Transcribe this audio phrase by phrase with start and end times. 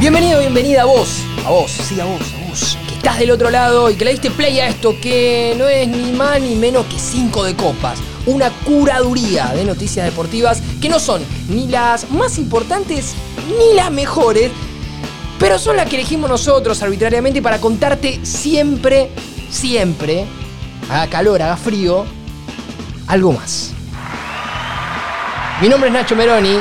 [0.00, 3.50] Bienvenido, bienvenida a vos, a vos, sí, a vos, a vos, que estás del otro
[3.50, 6.86] lado y que le diste play a esto que no es ni más ni menos
[6.86, 7.98] que 5 de copas.
[8.24, 13.12] Una curaduría de noticias deportivas que no son ni las más importantes
[13.46, 14.50] ni las mejores,
[15.38, 19.10] pero son las que elegimos nosotros arbitrariamente para contarte siempre,
[19.50, 20.24] siempre,
[20.88, 22.06] haga calor, haga frío,
[23.06, 23.72] algo más.
[25.60, 26.58] Mi nombre es Nacho Meroni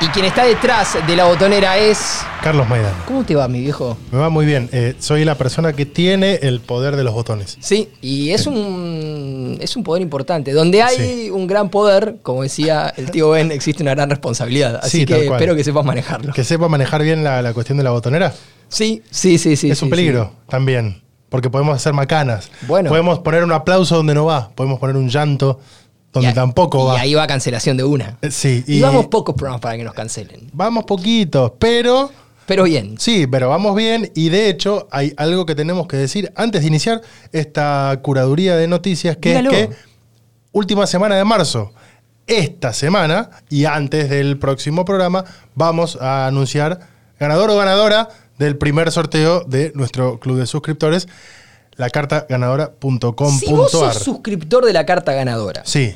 [0.00, 2.20] y quien está detrás de la botonera es...
[2.42, 2.96] Carlos Maidana.
[3.06, 3.98] ¿Cómo te va, mi viejo?
[4.10, 4.68] Me va muy bien.
[4.72, 7.58] Eh, soy la persona que tiene el poder de los botones.
[7.60, 10.52] Sí, y es un, es un poder importante.
[10.52, 11.30] Donde hay Sí.
[11.30, 14.80] un gran poder, como decía el tío Ben, existe una gran responsabilidad.
[14.82, 16.32] Así Sí, que espero que sepas manejarlo.
[16.32, 18.32] Que sepa manejar bien la, la cuestión de la botonera.
[18.68, 19.70] Sí, sí, sí, sí.
[19.70, 21.02] es un peligro también.
[21.28, 22.50] Porque podemos hacer macanas.
[22.66, 22.88] Bueno.
[22.88, 24.48] Podemos poner un aplauso donde no va.
[24.54, 25.60] Podemos poner un llanto.
[26.12, 26.96] Donde Y tampoco va.
[26.96, 28.18] Y ahí va cancelación de una.
[28.22, 28.64] Eh, Sí.
[28.66, 30.48] Y, vamos pocos programas para que nos cancelen.
[30.52, 32.10] Vamos poquitos, pero
[32.46, 32.96] Pero bien.
[32.98, 34.10] sí, pero vamos bien.
[34.14, 37.00] Y de hecho, hay algo que tenemos que decir antes de iniciar
[37.32, 39.50] esta curaduría de noticias, que Dígalo.
[39.52, 39.74] es que
[40.52, 41.72] última semana de marzo.
[42.26, 45.24] Esta semana y antes del próximo programa
[45.56, 46.78] vamos a anunciar
[47.18, 51.08] ganador o ganadora del primer sorteo de nuestro club de suscriptores,
[51.76, 53.30] la carta ganadora.com.ar.
[53.38, 55.94] Si vos sos suscriptor de la carta ganadora, Sí,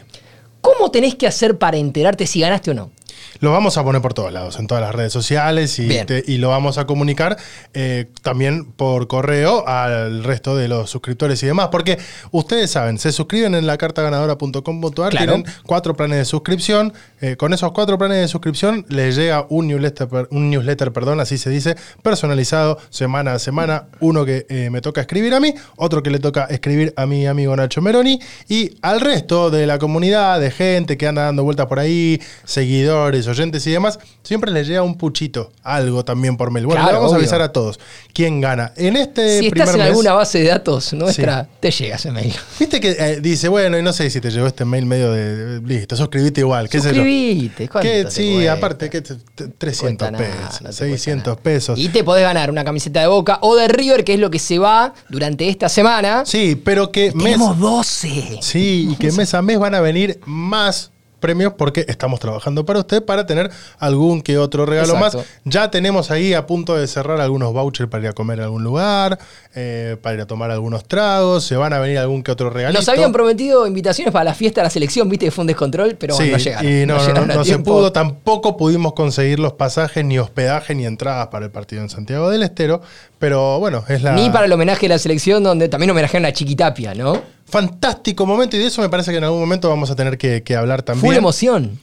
[0.60, 2.90] ¿cómo tenés que hacer para enterarte si ganaste o no?
[3.40, 6.38] Lo vamos a poner por todos lados, en todas las redes sociales y, te- y
[6.38, 7.36] lo vamos a comunicar
[7.74, 11.68] eh, también por correo al resto de los suscriptores y demás.
[11.70, 11.98] Porque
[12.30, 15.32] ustedes saben, se suscriben en la cartaganadora.com.ar, Claro.
[15.34, 16.92] tienen cuatro planes de suscripción.
[17.20, 21.38] eh, con esos cuatro planes de suscripción les llega un newsletter, un newsletter perdón, así
[21.38, 23.86] se dice, personalizado semana a semana.
[24.00, 27.26] Uno que eh, me toca escribir a mí, otro que le toca escribir a mi
[27.26, 31.66] amigo Nacho Meroni y al resto de la comunidad de gente que anda dando vueltas
[31.66, 36.66] por ahí, seguidores, oyentes y demás, siempre les llega un puchito, algo también por mail.
[36.66, 37.78] Bueno, Claro, le vamos a avisar a todos
[38.12, 38.72] quién gana.
[38.76, 42.10] En este si primer estás en mes, alguna base de datos nuestra, te llega ese
[42.10, 42.34] mail.
[42.58, 45.60] Viste que eh, dice, bueno, y no sé si te llegó este mail medio de,
[45.60, 46.94] listo, suscribite igual, qué sé yo.
[46.96, 48.52] Suscribite, ¿cuánto Que te sí, cuesta?
[48.52, 51.78] aparte, que te- te- 300 cuesta nada, pesos, no te 600 cuesta pesos.
[51.78, 54.38] Y te podés ganar una camiseta de Boca o de River, que es lo que
[54.38, 56.24] se va durante esta semana.
[56.26, 58.38] Sí, pero que mes, Tenemos 12.
[58.42, 60.90] sí, y que mes a mes van a venir más
[61.24, 65.18] premios porque estamos trabajando para usted para tener algún que otro regalo Exacto.
[65.18, 65.26] más.
[65.44, 68.62] Ya tenemos ahí a punto de cerrar algunos vouchers para ir a comer a algún
[68.62, 69.18] lugar,
[69.54, 72.78] eh, para ir a tomar algunos tragos, se van a venir algún que otro regalito.
[72.78, 75.96] Nos habían prometido invitaciones para la fiesta de la selección, viste que fue un descontrol,
[75.98, 76.70] pero bueno, no Sí, llegaron.
[76.70, 81.28] Y no, llegaron no se pudo, tampoco pudimos conseguir los pasajes, ni hospedaje, ni entradas
[81.28, 82.82] para el partido en Santiago del Estero.
[83.18, 84.12] Pero bueno, es la.
[84.12, 87.22] Ni para el homenaje de la selección, donde también homenajearon a Chiquitapia, ¿no?
[87.46, 90.42] Fantástico momento, y de eso me parece que en algún momento vamos a tener que,
[90.42, 91.06] que hablar también.
[91.06, 91.78] Full emoción.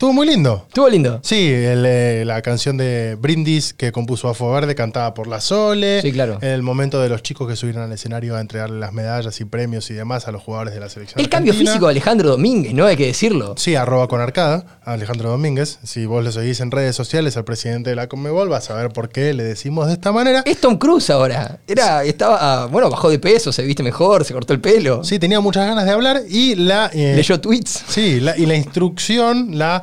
[0.00, 0.64] Estuvo muy lindo.
[0.66, 1.20] Estuvo lindo.
[1.22, 6.00] Sí, el, eh, la canción de Brindis que compuso Afo Verde, cantada por la Sole.
[6.00, 6.38] Sí, claro.
[6.40, 9.90] El momento de los chicos que subieron al escenario a entregarle las medallas y premios
[9.90, 11.20] y demás a los jugadores de la selección.
[11.20, 12.86] El cambio físico de Alejandro Domínguez, ¿no?
[12.86, 13.52] Hay que decirlo.
[13.58, 15.78] Sí, arroba con arcada, Alejandro Domínguez.
[15.84, 18.88] Si vos lo seguís en redes sociales al presidente de la Conmebol, vas a ver
[18.94, 20.42] por qué le decimos de esta manera.
[20.46, 21.58] Es Tom Cruise ahora.
[21.68, 25.04] Era, estaba, bueno, bajó de peso, se viste mejor, se cortó el pelo.
[25.04, 26.90] Sí, tenía muchas ganas de hablar y la...
[26.94, 27.84] eh, Leyó tweets.
[27.86, 29.82] Sí, la- y la instrucción, la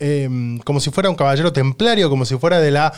[0.00, 2.92] eh, como si fuera un caballero templario, como si fuera de la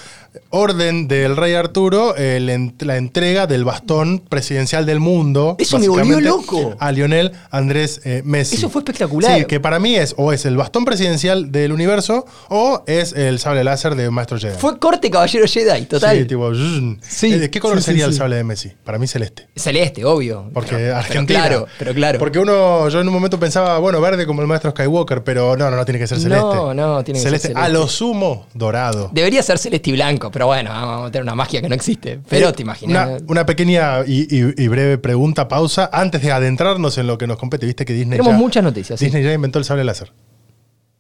[0.51, 2.41] orden del rey Arturo, eh,
[2.81, 5.57] la entrega del bastón presidencial del mundo.
[5.59, 6.75] Eso me volvió loco.
[6.79, 8.57] A Lionel Andrés eh, Messi.
[8.57, 9.39] Eso fue espectacular.
[9.41, 13.39] Sí, que para mí es o es el bastón presidencial del universo o es el
[13.39, 14.57] sable láser de Maestro Jedi.
[14.59, 16.19] Fue corte Caballero Jedi, total.
[16.19, 16.53] Sí, tipo.
[16.55, 18.73] Sí, Eh, ¿De qué color sí, sí, sería el sable de Messi?
[18.85, 19.49] Para mí celeste.
[19.57, 20.51] Celeste, obvio.
[20.53, 21.41] Porque Pero- pero Argentina.
[21.41, 22.19] claro, pero claro.
[22.19, 25.71] Porque uno, yo en un momento pensaba, bueno, verde como el maestro Skywalker, pero no,
[25.71, 26.75] no, no tiene que ser No, celeste.
[26.95, 27.61] No, tiene que ser celeste.
[27.61, 29.11] A lo sumo, dorado.
[29.13, 32.21] Debería ser celeste y blanco, pero bueno, vamos a meter una magia que no existe.
[32.29, 33.09] Pero Eh, te imaginas.
[33.21, 37.27] Una, una pequeña y, y- y breve pregunta, pausa, antes de adentrarnos en lo que
[37.27, 37.67] nos compete.
[37.67, 38.99] Viste que Disney Tenemos ya, muchas noticias.
[38.99, 39.07] sí.
[39.07, 40.13] Disney ya inventó el sable láser.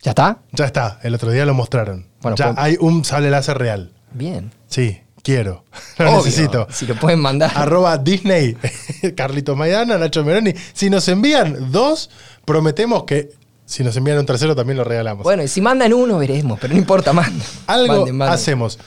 [0.03, 0.39] ¿Ya está?
[0.50, 2.09] Ya está, el otro día lo mostraron.
[2.23, 3.93] Bueno, ya pues- hay un sable láser real.
[4.12, 4.50] Bien.
[4.67, 5.65] Sí, quiero.
[5.99, 6.67] Lo Obvio, necesito.
[6.71, 7.53] Si lo pueden mandar.
[7.55, 8.56] Arroba Disney,
[9.17, 10.53] Carlitos Maidana, Nacho Meroni.
[10.73, 12.11] Si nos envían dos,
[12.45, 13.31] prometemos que
[13.73, 15.25] si nos envían un tercero también lo regalamos.
[15.25, 17.43] Bueno, y si mandan uno, veremos, pero no importa, manden.
[17.67, 18.35] Algo Manden, manden.
[18.35, 18.79] hacemos.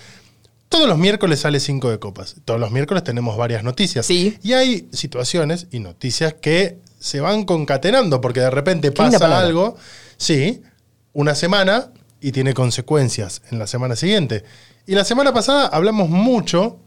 [0.70, 2.36] Todos los miércoles sale 5 de copas.
[2.46, 4.06] Todos los miércoles tenemos varias noticias.
[4.06, 4.38] Sí.
[4.44, 9.76] Y hay situaciones y noticias que se van concatenando porque de repente pasa algo,
[10.18, 10.62] sí,
[11.14, 11.92] una semana
[12.22, 14.44] y tiene consecuencias en la semana siguiente.
[14.86, 16.78] Y la semana pasada hablamos mucho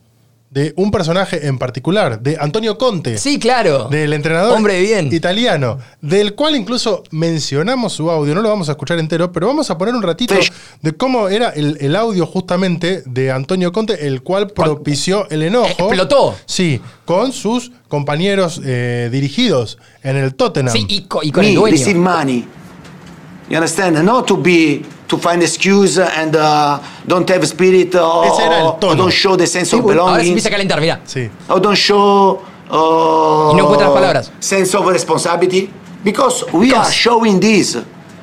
[0.50, 3.18] de un personaje en particular, de Antonio Conte.
[3.18, 3.88] Sí, claro.
[3.88, 5.12] Del entrenador Hombre bien.
[5.12, 9.70] italiano, del cual incluso mencionamos su audio, no lo vamos a escuchar entero, pero vamos
[9.70, 10.34] a poner un ratito
[10.80, 15.68] de cómo era el, el audio justamente de Antonio Conte, el cual propició el enojo.
[15.88, 16.34] Explotó.
[16.46, 20.72] Sí, con sus compañeros eh, dirigidos en el Tottenham.
[20.72, 22.46] Sí, y, co- y con me el money.
[23.50, 23.96] You understand?
[23.96, 28.60] And not to be to find excuse and uh, don't have spirit or, Ese era
[28.60, 28.94] el or tono.
[28.94, 31.00] don't show the sense of Ahora se belonging empieza a calentar, mirá.
[31.04, 31.28] Sí.
[31.48, 32.40] or don't show
[32.70, 34.32] uh, Y no encuentra las palabras.
[34.38, 35.70] sense of responsibility
[36.04, 37.78] because we Because- are showing this.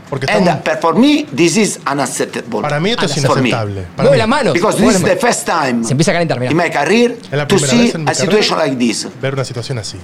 [0.07, 2.61] Porque and estamos- uh, but for me, this is unacceptable.
[2.61, 3.49] Para mí esto es For me.
[3.49, 3.87] inaceptable.
[3.95, 4.17] Para Mueve mí.
[4.19, 4.53] las manos.
[4.53, 5.35] Because mueve this is las the manos.
[5.35, 6.51] first time Se empieza a calentar, mirá.
[6.51, 8.87] in my career Es la to primera see vez en mi a situation carrera like
[8.87, 9.07] this.
[9.19, 9.97] ver una situación así.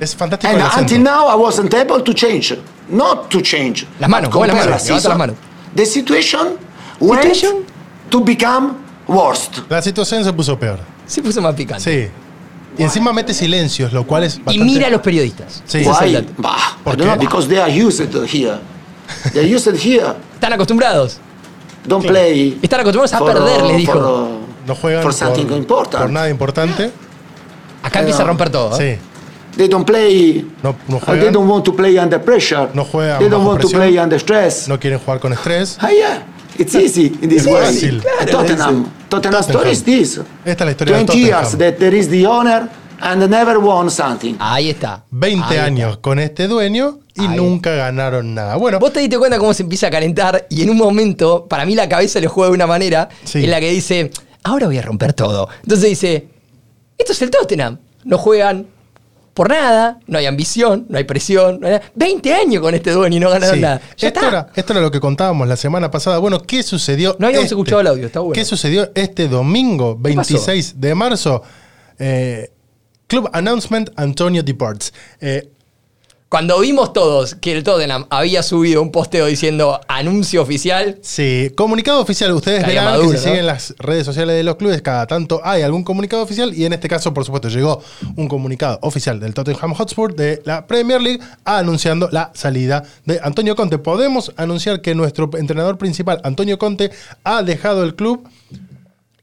[0.00, 0.80] Es fantástico And el acento.
[0.80, 2.58] until now, I wasn't able to change.
[2.88, 3.86] Not to change.
[4.00, 5.36] Las manos, but mueve las compare manos, levanta las season, manos.
[5.74, 6.56] The situation
[7.00, 7.64] went Situation?
[8.10, 8.74] to become
[9.08, 9.58] worst.
[9.68, 10.78] La situación se puso peor.
[11.06, 11.82] Se puso más picante.
[12.06, 12.10] Sí.
[12.78, 14.64] Y encima mete silencios, lo cual es Y bastante...
[14.64, 15.62] mira a los periodistas.
[15.64, 15.78] Sí.
[15.78, 16.12] Ese es el Why?
[16.14, 16.32] dato.
[16.38, 17.26] Bah, ¿Por I don't know, qué?
[17.26, 18.58] because they are used here.
[19.32, 20.14] They are used here.
[20.34, 21.18] Están acostumbrados.
[21.86, 22.58] Don't play.
[22.62, 23.92] Están acostumbrados a perder, les dijo.
[23.92, 24.28] For,
[24.66, 26.02] No juegan for por, something important.
[26.02, 26.90] por nada importante.
[27.82, 28.80] Acá empieza a romper todo.
[28.80, 28.98] ¿eh?
[28.98, 29.08] Sí.
[29.56, 30.44] They don't play.
[30.62, 31.20] No- no juegan.
[31.24, 32.68] they don't want to play under pressure.
[32.74, 33.80] No juegan They don't want to presión.
[33.82, 34.68] play under stress.
[34.68, 35.76] No quieren jugar con estrés.
[35.80, 36.26] Ah, yeah.
[36.58, 37.62] It's easy in this Es way.
[37.62, 38.00] fácil.
[38.02, 38.86] Claro, Tottenham.
[39.08, 40.20] Tottenham story is this.
[40.44, 41.58] Esta es la historia de 20 years Tottenham.
[41.58, 42.68] that there is the owner
[43.00, 44.34] and never won something.
[44.38, 45.04] Ahí está.
[45.10, 45.64] 20 Ahí está.
[45.64, 47.36] años con este dueño y Ahí.
[47.36, 48.56] nunca ganaron nada.
[48.56, 51.64] Bueno, Vos te diste cuenta cómo se empieza a calentar y en un momento, para
[51.66, 53.44] mí la cabeza le juega de una manera Sí.
[53.44, 54.10] en la que dice,
[54.44, 55.48] ahora voy a romper todo.
[55.64, 56.28] Entonces dice,
[56.98, 57.78] esto es el Tottenham.
[58.04, 58.66] No juegan
[59.34, 61.58] por nada, no hay ambición, no hay presión.
[61.60, 61.84] no hay nada.
[61.96, 63.60] 20 años con este dueño y no ganaron Sí.
[63.60, 63.80] nada.
[63.96, 64.28] Ya Esto, está.
[64.28, 66.18] era, esto era lo que contábamos la semana pasada.
[66.18, 67.16] Bueno, ¿qué sucedió?
[67.18, 68.32] No habíamos escuchado el audio, está bueno.
[68.34, 70.34] ¿Qué sucedió este domingo, ¿Qué pasó?
[70.34, 71.42] 26 de marzo?
[71.98, 72.50] Eh,
[73.06, 74.92] Club Announcement Antonio Departs.
[75.20, 75.50] Eh,
[76.28, 82.00] Cuando vimos todos que el Tottenham había subido un posteo diciendo anuncio oficial, sí, comunicado
[82.00, 82.32] oficial.
[82.32, 83.30] Ustedes verán maduro, que si ¿no?
[83.30, 86.52] siguen las redes sociales de los clubes, cada tanto hay algún comunicado oficial.
[86.52, 87.80] Y en este caso, por supuesto, llegó
[88.16, 93.54] un comunicado oficial del Tottenham Hotspur de la Premier League anunciando la salida de Antonio
[93.54, 93.78] Conte.
[93.78, 96.90] Podemos anunciar que nuestro entrenador principal, Antonio Conte,
[97.22, 98.28] ha dejado el club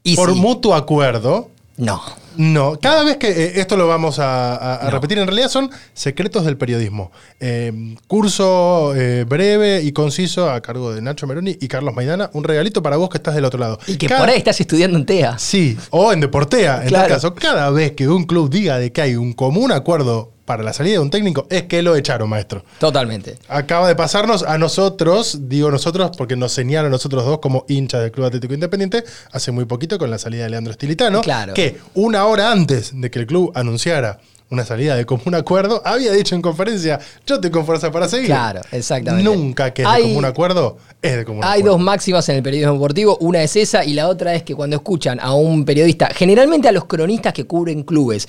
[0.02, 0.40] y por sí.
[0.40, 1.50] mutuo acuerdo.
[1.76, 2.21] No.
[2.36, 5.70] No, cada vez que eh, esto lo vamos a, a- a repetir, en realidad son
[5.94, 7.12] secretos del periodismo.
[7.40, 12.30] Eh, curso eh, breve y conciso a cargo de Nacho Meroni y Carlos Maidana.
[12.32, 13.78] Un regalito para vos que estás del otro lado.
[13.86, 15.38] Y que Cada- por ahí estás estudiando en TEA.
[15.38, 17.04] Sí, o en Deportea, en Claro.
[17.08, 17.34] tal caso.
[17.34, 20.94] Cada vez que un club diga de que hay un común acuerdo para la salida
[20.94, 22.64] de un técnico, es que lo echaron, maestro.
[22.80, 23.38] Totalmente.
[23.48, 28.00] Acaba de pasarnos a nosotros, digo nosotros porque nos señalan a nosotros dos como hinchas
[28.02, 31.54] del Club Atlético Independiente hace muy poquito con la salida de Leandro Estilitano, Claro.
[31.54, 34.18] que una hora antes de que el club anunciara
[34.50, 38.26] una salida de común acuerdo, había dicho en conferencia, yo estoy con fuerza para seguir.
[38.26, 39.24] Claro, exactamente.
[39.30, 41.70] Nunca que es Hay- de común acuerdo, es de común Hay acuerdo.
[41.78, 44.76] dos máximas en el periodismo deportivo, una es esa y la otra es que cuando
[44.76, 48.28] escuchan a un periodista, generalmente a los cronistas que cubren clubes,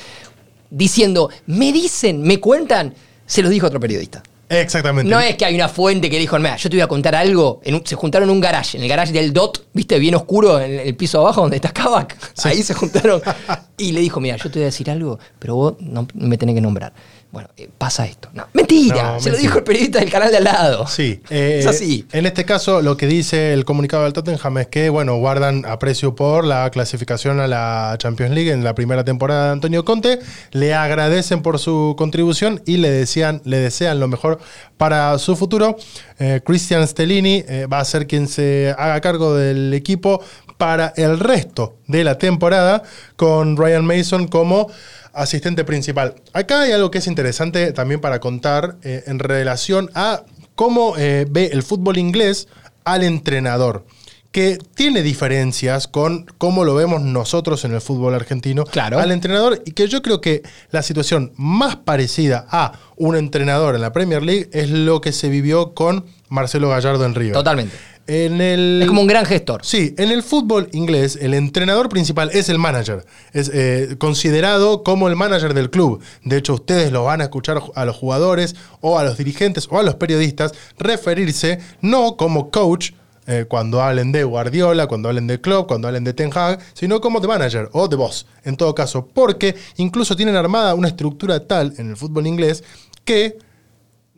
[0.74, 2.94] diciendo, me dicen, me cuentan,
[3.26, 4.22] se los dijo otro periodista.
[4.50, 5.10] Exactamente.
[5.10, 7.60] No es que hay una fuente que dijo, mira, yo te voy a contar algo.
[7.64, 10.60] En un- se juntaron en un garage, en el garage del DOT, viste, bien oscuro,
[10.60, 12.16] en el piso abajo donde está Kavak.
[12.44, 13.22] Ahí se juntaron.
[13.78, 16.54] Y le dijo, mira, yo te voy a decir algo, pero vos no me tenés
[16.56, 16.94] que nombrar.
[17.34, 18.30] Bueno, eh, pasa esto.
[18.34, 20.86] No, mentira, No, se lo dijo el periodista del canal de al lado.
[20.86, 22.06] Sí, eh, es así.
[22.12, 26.14] En este caso, lo que dice el comunicado del Tottenham es que, bueno, guardan aprecio
[26.14, 30.20] por la clasificación a la Champions League en la primera temporada de Antonio Conte,
[30.52, 34.38] le agradecen por su contribución y le desean, le desean lo mejor
[34.78, 35.76] para su futuro.
[36.20, 40.22] Eh, Christian Stellini eh, va a ser quien se haga cargo del equipo
[40.60, 42.84] para el resto de la temporada,
[43.16, 44.70] con Ryan Mason como
[45.14, 46.16] asistente principal.
[46.34, 50.24] Acá hay algo que es interesante también para contar eh, en relación a
[50.56, 52.48] cómo eh, ve el fútbol inglés
[52.84, 53.86] al entrenador,
[54.32, 59.00] que tiene diferencias con cómo lo vemos nosotros en el fútbol argentino Claro.
[59.00, 60.42] al entrenador y que yo creo que
[60.72, 65.30] la situación más parecida a un entrenador en la Premier League es lo que se
[65.30, 67.34] vivió con Marcelo Gallardo en River.
[67.34, 67.76] Totalmente.
[68.06, 69.62] En el, Es como un gran gestor.
[69.64, 73.06] Sí, en el fútbol inglés el entrenador principal es el manager.
[73.32, 76.02] Es eh, considerado como el manager del club.
[76.24, 79.80] De hecho, ustedes lo van a escuchar a los jugadores o a los dirigentes o
[79.80, 82.92] a los periodistas referirse no como coach
[83.26, 87.00] eh, cuando hablen de Guardiola, cuando hablen de Klopp, cuando hablen de Ten Hag, sino
[87.00, 89.08] como de manager o de boss, en todo caso.
[89.14, 92.66] Porque incluso tienen armada una estructura tal en el fútbol inglés
[93.06, 93.38] que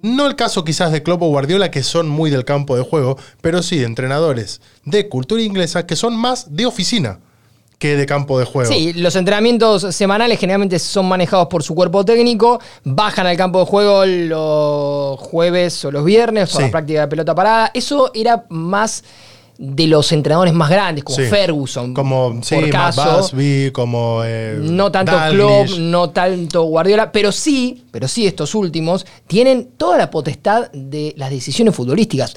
[0.06, 3.18] no el caso quizás de Klopp o Guardiola, que son muy del campo de juego,
[3.42, 7.20] pero sí de entrenadores de cultura inglesa que son más de oficina.
[7.78, 8.72] que de campo de juego.
[8.72, 13.66] Sí, los entrenamientos semanales generalmente son manejados por su cuerpo técnico, bajan al campo de
[13.66, 16.66] juego los jueves o los viernes para Sí.
[16.68, 17.72] la práctica de pelota parada.
[17.74, 19.04] Eso era más
[19.58, 21.26] de los entrenadores más grandes, como Sí.
[21.26, 23.18] Ferguson, Como, sí, por caso.
[23.22, 24.22] Busby, como.
[24.26, 25.14] eh, No tanto.
[25.32, 31.14] Klopp, no tanto Guardiola, pero sí, pero sí estos últimos tienen toda la potestad de
[31.18, 32.36] las decisiones futbolísticas.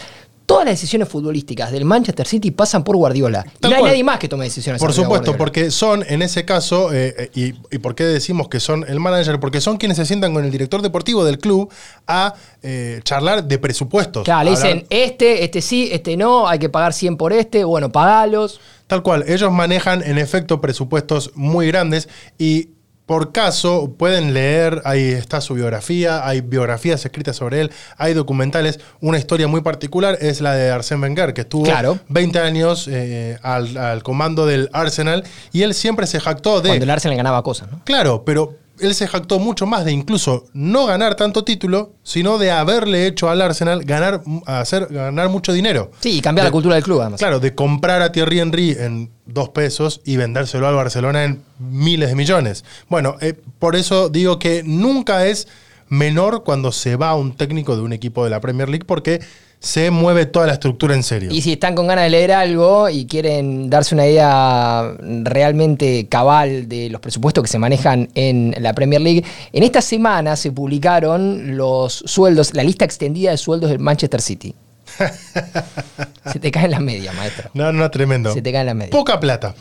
[0.48, 3.44] Todas las decisiones futbolísticas del Manchester City pasan por Guardiola.
[3.60, 3.90] Y no hay cual.
[3.92, 4.80] nadie más que tome decisiones.
[4.80, 5.36] Por supuesto, Guardiola.
[5.38, 8.98] porque son, en ese caso, eh, eh, y, y por qué decimos que son el
[8.98, 9.40] manager?
[9.40, 11.70] Porque son quienes se sientan con el director deportivo del club
[12.06, 14.24] a eh, charlar de presupuestos.
[14.24, 17.62] Claro, le Hablar- dicen, este, este sí, este no, hay que pagar 100 por este,
[17.64, 18.58] bueno, pagalos.
[18.86, 22.70] Tal cual, ellos manejan en efecto presupuestos muy grandes y
[23.08, 28.80] por caso pueden leer, ahí está su biografía, hay biografías escritas sobre él, hay documentales.
[29.00, 31.98] Una historia muy particular es la de Arsène Wenger, que estuvo Claro.
[32.10, 36.68] 20 años eh, al, al comando del Arsenal y él siempre se jactó de...
[36.68, 37.80] Cuando el Arsenal ganaba cosas, ¿no?
[37.84, 42.50] Claro, pero él se jactó mucho más de incluso no ganar tanto título, sino de
[42.50, 45.90] haberle hecho al Arsenal ganar, hacer, ganar mucho dinero.
[46.00, 47.18] Sí, y cambiar De- la cultura del club, además.
[47.18, 52.08] Claro, de comprar a Thierry Henry en dos pesos y vendérselo al Barcelona en miles
[52.08, 52.64] de millones.
[52.88, 55.48] Bueno, eh, por eso digo que nunca es
[55.88, 59.20] menor cuando se va un técnico de un equipo de la Premier League porque
[59.60, 61.30] se mueve toda la estructura en serio.
[61.32, 66.68] Y si están con ganas de leer algo y quieren darse una idea realmente cabal
[66.68, 71.56] de los presupuestos que se manejan en la Premier League, en esta semana se publicaron
[71.56, 74.54] los sueldos, la lista extendida de sueldos del Manchester City.
[76.32, 77.50] se te caen las medias, maestro.
[77.54, 78.32] No, no, tremendo.
[78.32, 78.90] Se te caen las medias.
[78.90, 79.54] Poca plata.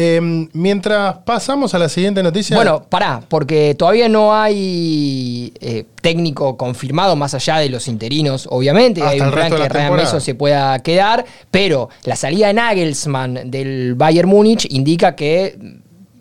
[0.00, 0.20] Eh,
[0.52, 2.54] mientras pasamos a la siguiente noticia.
[2.54, 9.00] Bueno, pará, porque todavía no hay eh, técnico confirmado más allá de los interinos, obviamente.
[9.00, 13.50] Hasta hay el un plan que Ryan se pueda quedar, pero la salida de Nagelsmann
[13.50, 15.58] del Bayern Múnich indica que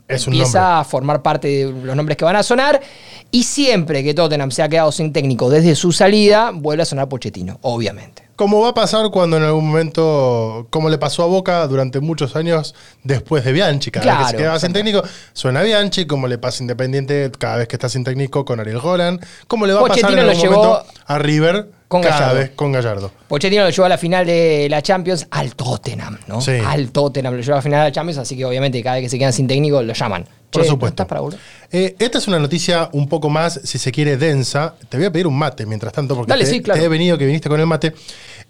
[0.08, 2.82] Es empieza a formar parte de los nombres que van a sonar.
[3.30, 7.10] Y siempre que Tottenham se ha quedado sin técnico desde su salida, vuelve a sonar
[7.10, 8.27] Pochettino, obviamente.
[8.38, 12.36] Como va a pasar cuando en algún momento, como le pasó a Boca durante muchos
[12.36, 15.02] años después de Bianchi, cada vez que se quedaba sin técnico,
[15.34, 19.20] suena Bianchi, como le pasa Independiente cada vez que está sin técnico con Ariel Golan,
[19.48, 22.36] como le va a pasar en lo algún llevó momento a River con cada Gallardo.
[22.40, 23.12] vez con Gallardo.
[23.28, 26.42] Pochettino lo llevó a la final de la Champions al Tottenham, ¿no?
[26.42, 26.52] Sí.
[26.66, 29.06] Al Tottenham lo llevó a la final de la Champions, así que obviamente cada vez
[29.06, 30.24] que se quedan sin técnico lo llaman.
[30.52, 31.04] Por Che, ¿no supuesto.
[31.04, 31.38] ¿Estás para?
[31.72, 34.76] Eh, esta es una noticia un poco más, si se quiere, densa.
[34.90, 36.80] Te voy a pedir un mate mientras tanto, porque Dale, te, sí, claro.
[36.80, 37.94] te he venido que viniste con el mate.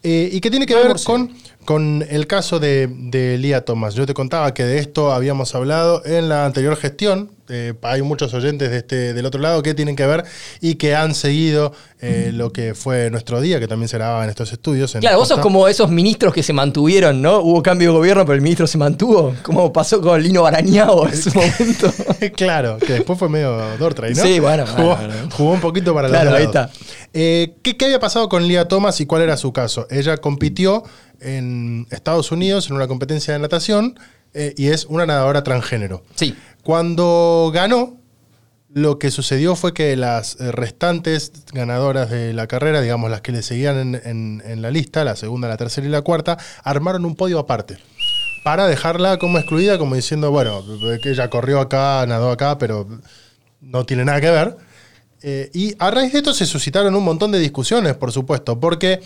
[0.03, 3.95] Eh, y que tiene que ver con, con el caso de, de Lía Thomas.
[3.95, 7.31] Yo te contaba que de esto habíamos hablado en la anterior gestión.
[7.49, 10.23] Eh, hay muchos oyentes de este, del otro lado que tienen que ver
[10.61, 14.29] y que han seguido eh, lo que fue nuestro día, que también se grababa en
[14.29, 14.93] estos estudios.
[14.95, 17.39] en Claro, vos sos como esos ministros que se mantuvieron, ¿no?
[17.39, 19.35] Hubo cambio de gobierno, pero el ministro se mantuvo.
[19.43, 21.93] Como pasó con Lino Barañao en su momento.
[22.35, 24.23] claro, que después fue medio Dortray, ¿no?
[24.23, 25.29] Sí, bueno, Jugó, bueno, bueno.
[25.35, 26.71] jugó un poquito para Claro, los ahí lados.
[26.71, 26.85] está.
[27.13, 29.87] Eh, ¿qué, qué había pasado con Lía Thomas y cuál era su caso?
[29.89, 30.83] Ella compitió
[31.19, 33.99] en Estados Unidos en una competencia de natación
[34.37, 36.03] eh, y es una nadadora transgénero.
[36.15, 36.35] Sí.
[36.63, 37.97] Cuando ganó,
[38.73, 43.31] lo que sucedió fue que las eh, restantes ganadoras de la carrera, digamos las que
[43.31, 47.05] le seguían en, en- en la lista, la segunda, la tercera y la cuarta, armaron
[47.05, 47.77] un podio aparte.
[48.43, 50.63] Para dejarla como excluida, como diciendo, bueno,
[51.01, 52.87] que ella corrió acá, nadó acá, pero
[53.61, 54.57] no tiene nada que ver.
[55.23, 59.01] Eh, y a raíz de esto se suscitaron un montón de discusiones, por supuesto, porque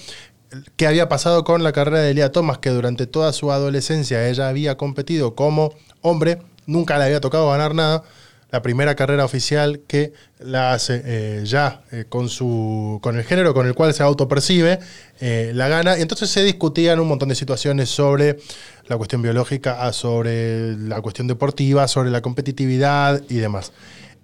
[0.76, 4.50] qué había pasado con la carrera de Elia Thomas, que durante toda su adolescencia ella
[4.50, 8.04] había competido como hombre, nunca le había tocado ganar nada.
[8.52, 13.54] La primera carrera oficial que la hace eh, ya eh, con, su, con el género
[13.54, 14.80] con el cual se autopercibe,
[15.22, 15.98] eh, la gana.
[15.98, 18.40] Y entonces se discutían un montón de situaciones sobre
[18.88, 23.72] la cuestión biológica, ah, sobre la cuestión deportiva, sobre la competitividad y demás.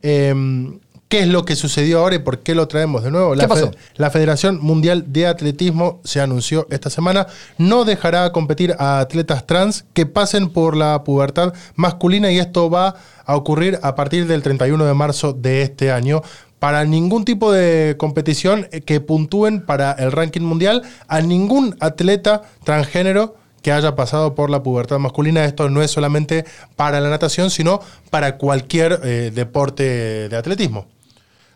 [0.01, 0.79] Em,
[1.09, 3.33] ¿Qué es lo que sucedió ahora y por qué lo traemos de nuevo?
[3.33, 3.71] La ¿Qué pasó?
[3.71, 9.45] Fe- la Federación Mundial de Atletismo se anunció esta semana, no dejará competir a atletas
[9.47, 12.95] trans que pasen por la pubertad masculina y esto va
[13.25, 16.21] a ocurrir a partir del 31 de marzo de este año.
[16.59, 23.35] Para ningún tipo de competición que puntúen para el ranking mundial a ningún atleta transgénero
[23.61, 25.45] que haya pasado por la pubertad masculina.
[25.45, 26.45] Esto no es solamente
[26.75, 30.87] para la natación, sino para cualquier eh, deporte de atletismo.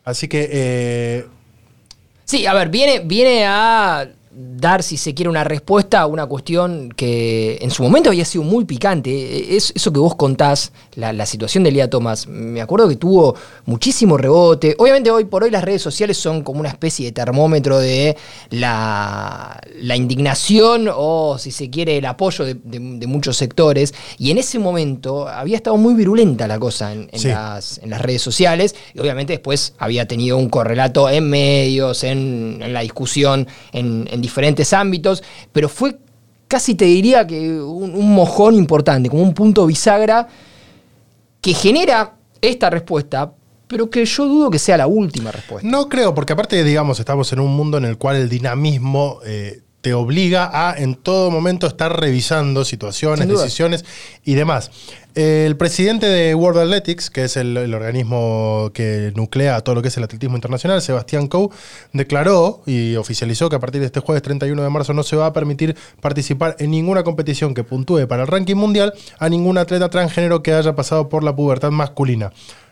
[0.03, 1.25] Así que eh,
[2.25, 6.89] Sí, a ver, viene, viene a dar, si se quiere, una respuesta a una cuestión
[6.95, 9.55] que en su momento había sido muy picante.
[9.55, 13.35] Es, eso que vos contás, la, la situación de Lía Thomas, me acuerdo que tuvo
[13.65, 14.75] muchísimo rebote.
[14.77, 18.15] Obviamente hoy por hoy las redes sociales son como una especie de termómetro de
[18.49, 23.93] la, la indignación o, si se quiere, el apoyo de, de- de muchos sectores.
[24.17, 27.27] Y en ese momento había estado muy virulenta la cosa en, en Sí.
[27.27, 28.75] las, en las redes sociales.
[28.93, 34.23] Y obviamente después había tenido un correlato en medios, en, en la discusión, en, en
[34.23, 35.23] diferentes ámbitos.
[35.51, 35.97] Pero fue
[36.47, 40.27] casi te diría que un, un mojón importante, como un punto bisagra
[41.39, 43.33] que genera esta respuesta,
[43.67, 45.67] pero que yo dudo que sea la última respuesta.
[45.67, 49.61] No creo, porque aparte, digamos, estamos en un mundo en el cual el dinamismo eh,
[49.81, 53.83] te obliga a en todo momento estar revisando situaciones, decisiones
[54.23, 54.71] y demás.
[55.13, 59.89] El presidente de World Athletics, que es el, el organismo que nuclea todo lo que
[59.89, 61.49] es el atletismo internacional, Sebastián Coe,
[61.91, 65.25] declaró y oficializó que a partir de este jueves 31 de marzo no se va
[65.25, 69.89] a permitir participar en ninguna competición que puntúe para el ranking mundial a ningún atleta
[69.89, 72.31] transgénero que haya pasado por la pubertad masculina.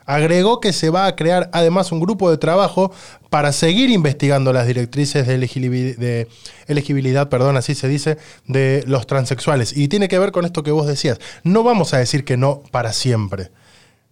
[0.09, 2.91] Agregó que se va a crear además un grupo de trabajo
[3.29, 9.77] para seguir investigando las directrices de, elegibilidad, de perdón, así se dice, de los transexuales.
[9.77, 11.19] Y tiene que ver con esto que vos decías.
[11.43, 13.51] No vamos a decir que no para siempre.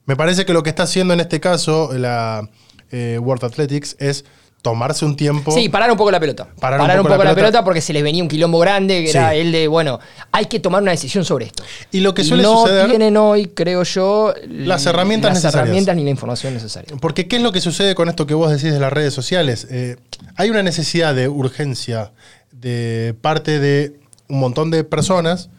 [0.06, 2.48] Me parece que lo que está haciendo en este caso la
[2.92, 4.24] eh, World Athletics es
[4.70, 5.52] tomarse un tiempo.
[5.52, 6.48] Sí, parar un poco la pelota.
[6.60, 7.52] Parar Parar, un un poco la la, pelota.
[7.52, 7.64] pelota.
[7.64, 10.00] porque se les venía un quilombo grande, que era el de, bueno,
[10.32, 11.64] hay que tomar una decisión sobre esto.
[11.92, 12.88] Y lo que suele no suceder.
[12.88, 15.64] tienen hoy, creo yo, Las herramientas las necesarias.
[15.66, 16.96] herramientas ni la información necesaria.
[17.00, 19.68] Porque ¿qué es lo que sucede con esto que vos decís de las redes sociales?
[19.70, 19.98] Eh,
[20.36, 22.12] hay una necesidad de urgencia
[22.52, 25.50] de parte de un montón de personas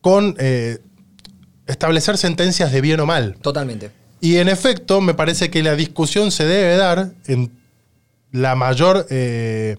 [0.00, 0.78] con eh,
[1.66, 3.36] establecer sentencias de bien o mal.
[3.40, 3.90] Totalmente.
[4.20, 7.50] Y en efecto, me parece que la discusión se debe dar en
[8.32, 9.76] la mayor eh,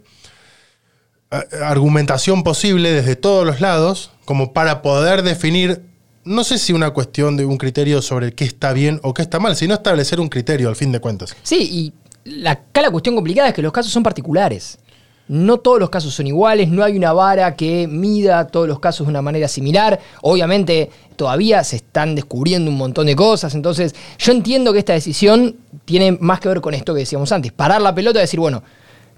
[1.61, 5.81] argumentación posible desde todos los lados, como para poder definir,
[6.23, 9.39] no sé si una cuestión de un criterio sobre qué está bien o qué está
[9.39, 11.35] mal, sino establecer un criterio al fin de cuentas.
[11.43, 11.93] Sí, y
[12.29, 14.79] la, acá la cuestión complicada es que los casos son particulares.
[15.27, 19.05] No todos los casos son iguales, no hay una vara que mida todos los casos
[19.07, 19.99] de una manera similar.
[20.21, 25.57] Obviamente todavía se están descubriendo un montón de cosas, entonces yo entiendo que esta decisión
[25.87, 28.61] tiene más que ver con esto que decíamos antes, parar la pelota y decir, bueno,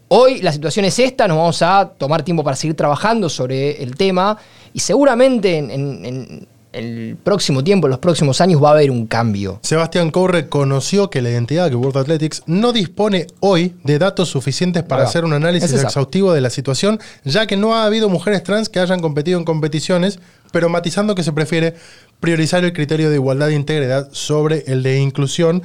[0.10, 3.96] hoy la situación es esta, nos vamos a tomar tiempo para seguir trabajando sobre el
[3.96, 4.38] tema
[4.72, 8.92] y seguramente en, en- en el próximo tiempo, en los próximos años va a haber
[8.92, 9.60] un cambio.
[9.64, 14.84] Sebastián Coe reconoció que la identidad que World Athletics no dispone hoy de datos suficientes
[14.84, 18.44] para hacer un análisis Es exhaustivo de la situación, ya que no ha habido mujeres
[18.44, 20.20] trans que hayan competido en competiciones,
[20.52, 21.74] pero matizando que se prefiere
[22.20, 25.64] priorizar el criterio de igualdad e integridad sobre el de inclusión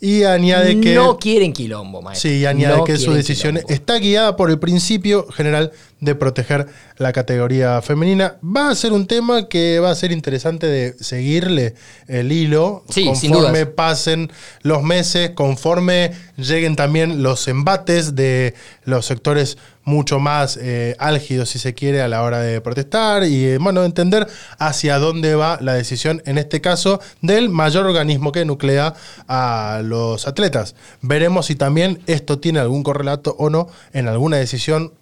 [0.00, 2.30] y añade que no quieren quilombo, maestro.
[2.30, 3.72] Sí, añade No que su decisión quilombo.
[3.74, 6.66] está guiada por el principio general de proteger
[6.98, 8.36] la categoría femenina.
[8.44, 11.74] Va a ser un tema que va a ser interesante de seguirle
[12.06, 14.30] el hilo Sí, conforme pasen
[14.62, 18.54] los meses, conforme lleguen también los embates de
[18.84, 23.46] los sectores mucho más eh, álgidos, si se quiere, a la hora de protestar y,
[23.46, 24.26] eh, bueno, entender
[24.58, 28.94] hacia dónde va la decisión, en este caso, del mayor organismo que nuclea
[29.28, 30.74] a los atletas.
[31.02, 34.92] Veremos si también esto tiene algún correlato o no en alguna decisión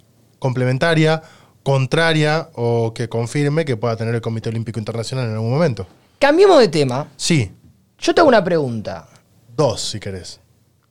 [0.48, 1.22] complementaria,
[1.62, 5.86] contraria o que confirme que pueda tener el Comité Olímpico Internacional en algún momento.
[6.18, 7.08] Cambiemos de tema.
[7.16, 7.50] Sí,
[7.98, 9.08] Yo te hago una pregunta.
[9.56, 10.38] dos, si querés.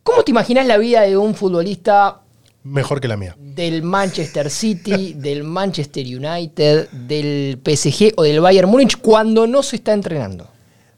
[0.01, 2.21] ¿Cómo te imaginas la vida de un futbolista
[2.63, 3.35] Mejor que la mía.
[3.37, 9.75] del Manchester City, del Manchester United, del PSG o del Bayern Múnich cuando no se
[9.75, 10.47] está entrenando?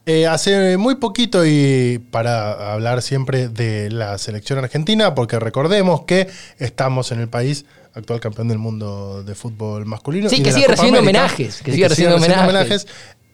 [0.07, 6.27] Eh, hace muy poquito y para hablar siempre de la selección argentina, porque recordemos que
[6.59, 7.65] estamos en el país
[7.95, 10.29] actual campeón del mundo de fútbol masculino.
[10.29, 12.87] Sí, y que sigue recibiendo homenajes, que sigue recibiendo homenajes.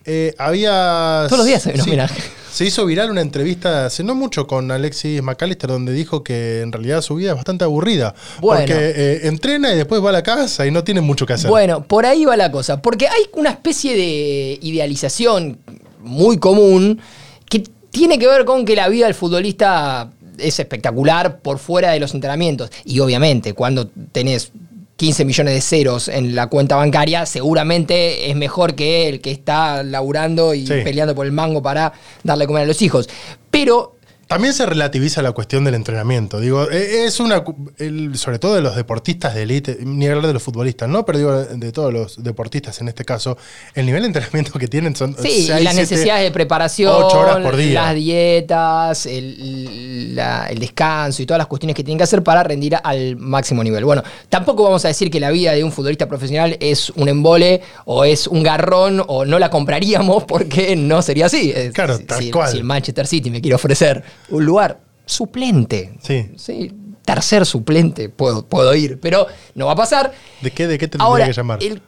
[0.05, 1.25] Eh, había.
[1.27, 2.21] Todos los días hay un homenaje.
[2.51, 6.71] Se hizo viral una entrevista hace no mucho con Alexis McAllister, donde dijo que en
[6.71, 8.13] realidad su vida es bastante aburrida.
[8.41, 8.61] Bueno.
[8.61, 11.49] Porque eh, entrena y después va a la casa y no tiene mucho que hacer.
[11.49, 12.81] Bueno, por ahí va la cosa.
[12.81, 15.59] Porque hay una especie de idealización
[16.01, 16.99] muy común
[17.49, 21.99] que tiene que ver con que la vida del futbolista es espectacular por fuera de
[21.99, 22.69] los entrenamientos.
[22.85, 24.51] Y obviamente, cuando tenés
[24.97, 29.81] 15 millones de ceros en la cuenta bancaria, seguramente es mejor que el que está
[29.83, 30.73] laburando y Sí.
[30.83, 33.09] peleando por el mango para darle comer a los hijos.
[33.49, 33.95] Pero
[34.31, 36.39] También se relativiza la cuestión del entrenamiento.
[36.39, 37.43] Digo, e- es una.
[37.79, 41.05] el- sobre todo de los deportistas de élite, ni hablar de los futbolistas, ¿no?
[41.05, 43.37] Pero digo, de todos los deportistas en este caso,
[43.75, 45.15] el nivel de entrenamiento que tienen son.
[45.15, 47.81] Sí, seis, y las necesidades de preparación, ocho horas por día.
[47.83, 52.41] las dietas, el, la- el descanso y todas las cuestiones que tienen que hacer para
[52.43, 53.83] rendir al máximo nivel.
[53.85, 57.61] Bueno, tampoco vamos a decir que la vida de un futbolista profesional es un embole
[57.85, 61.53] o es un garrón o no la compraríamos porque no sería así.
[61.73, 62.49] Claro, si, tal cual.
[62.51, 66.73] si el Manchester City me quiere ofrecer un lugar suplente, Sí.
[67.05, 70.11] tercer suplente, puedo, puedo ir, pero no va a pasar.
[70.41, 71.59] ¿De qué, de qué te tendría Ahora, que llamar?
[71.61, 71.81] el-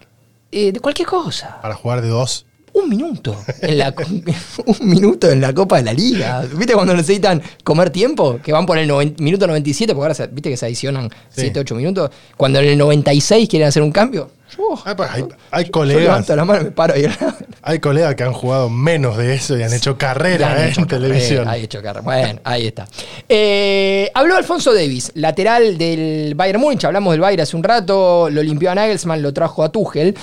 [0.52, 1.60] eh, de cualquier cosa.
[1.62, 2.46] Para jugar de dos.
[2.74, 3.36] Un minuto.
[3.62, 3.94] En la,
[4.66, 6.44] un minuto en la Copa de la Liga.
[6.56, 8.40] ¿Viste cuando necesitan comer tiempo?
[8.44, 11.42] Que van por el noven- minuto 97, porque ahora se- viste que se adicionan Sí.
[11.42, 12.10] 7, 8 minutos.
[12.36, 14.32] Cuando en el 96 quieren hacer un cambio.
[14.58, 16.02] yo- Ah, pues, hay, hay yo colegas.
[16.04, 17.06] levanto la mano y me paro ahí.
[17.66, 20.82] Hay colegas que han jugado menos de eso y han hecho carrera han eh, hecho
[20.82, 21.48] en carrera, televisión.
[21.48, 22.02] han hecho carrera.
[22.02, 22.86] Bueno, ahí está.
[23.30, 26.84] Eh, habló Alfonso Davis, lateral del Bayern Múnich.
[26.84, 28.30] Hablamos del Bayern hace un rato.
[28.30, 30.14] Lo limpió a Nagelsmann, lo trajo a Tuchel.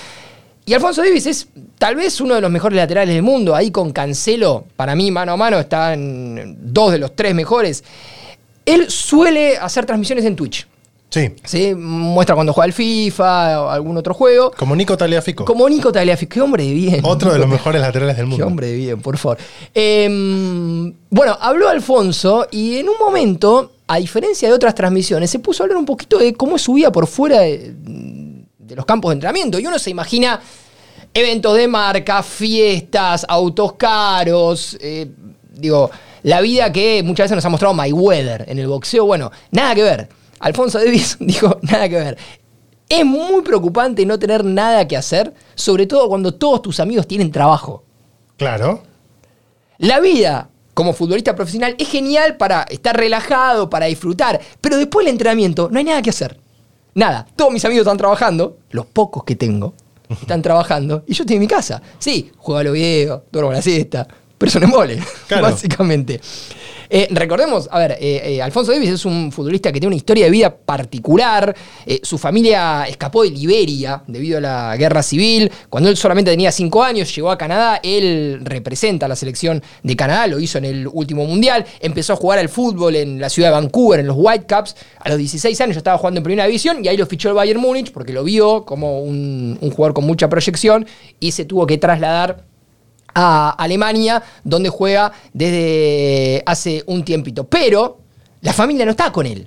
[0.70, 3.56] Y Alfonso Davis es tal vez uno de los mejores laterales del mundo.
[3.56, 7.82] Ahí con Cancelo, para mí, mano a mano, están dos de los tres mejores.
[8.64, 10.68] Él suele hacer transmisiones en Twitch.
[11.08, 11.74] Sí, ¿sí?
[11.74, 14.52] Muestra cuando juega al FIFA o algún otro juego.
[14.56, 15.44] como Nico Taliafico.
[15.44, 16.34] Como Nico Tagliafico.
[16.34, 17.00] Qué hombre de bien.
[17.02, 18.46] Otro de los mejores laterales del Qué mundo.
[18.46, 19.38] hombre de bien, por favor.
[19.74, 25.64] Em, bueno, habló Alfonso y en un momento, a diferencia de otras transmisiones, se puso
[25.64, 27.74] a hablar un poquito de cómo es su vida por fuera de,
[28.70, 29.58] de los campos de entrenamiento.
[29.58, 30.40] Y uno se imagina
[31.12, 35.10] eventos de marca, fiestas, autos caros, eh,
[35.52, 35.90] digo,
[36.22, 39.04] la vida que muchas veces nos ha mostrado Mayweather en el boxeo.
[39.04, 40.08] Bueno, nada que ver.
[40.38, 42.18] Alfonso Davis dijo, nada que ver.
[42.88, 47.30] Es muy preocupante no tener nada que hacer, sobre todo cuando todos tus amigos tienen
[47.30, 47.84] trabajo.
[48.36, 48.82] Claro.
[49.78, 55.12] La vida como futbolista profesional es genial para estar relajado, para disfrutar, pero después del
[55.12, 56.39] entrenamiento no hay nada que hacer.
[57.00, 57.26] Nada.
[57.34, 59.72] Todos mis amigos están trabajando, los pocos que tengo
[60.10, 61.80] están trabajando, y yo estoy en mi casa.
[61.98, 64.06] Sí, juego a los videos, duermo la siesta,
[64.40, 64.98] pero es un embole,
[65.28, 65.42] Claro.
[65.42, 66.18] básicamente.
[66.88, 70.24] Eh, recordemos, a ver, eh, eh, Alfonso Davis es un futbolista que tiene una historia
[70.24, 71.54] de vida particular.
[72.02, 75.52] Su familia escapó de Liberia debido a la guerra civil.
[75.68, 77.80] Cuando él solamente tenía 5 años, llegó a Canadá.
[77.82, 81.66] Él representa a la selección de Canadá, lo hizo en el último mundial.
[81.78, 84.74] Empezó a jugar al fútbol en la ciudad de Vancouver, en los Whitecaps.
[85.00, 87.34] A los 16 años ya estaba jugando en primera división y ahí lo fichó el
[87.34, 90.86] Bayern Múnich porque lo vio como un, un jugador con mucha proyección
[91.20, 92.49] y se tuvo que trasladar
[93.14, 97.44] a Alemania, donde juega desde hace un tiempito.
[97.44, 97.98] Pero
[98.40, 99.46] la familia no está con él.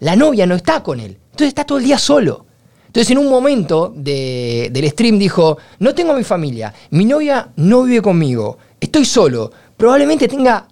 [0.00, 1.18] La novia no está con él.
[1.30, 2.46] Entonces está todo el día solo.
[2.86, 7.48] Entonces en un momento de- del stream dijo, no tengo a mi familia, mi novia
[7.56, 10.68] no vive conmigo, estoy solo, probablemente tenga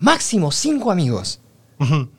[0.00, 1.40] máximo cinco amigos.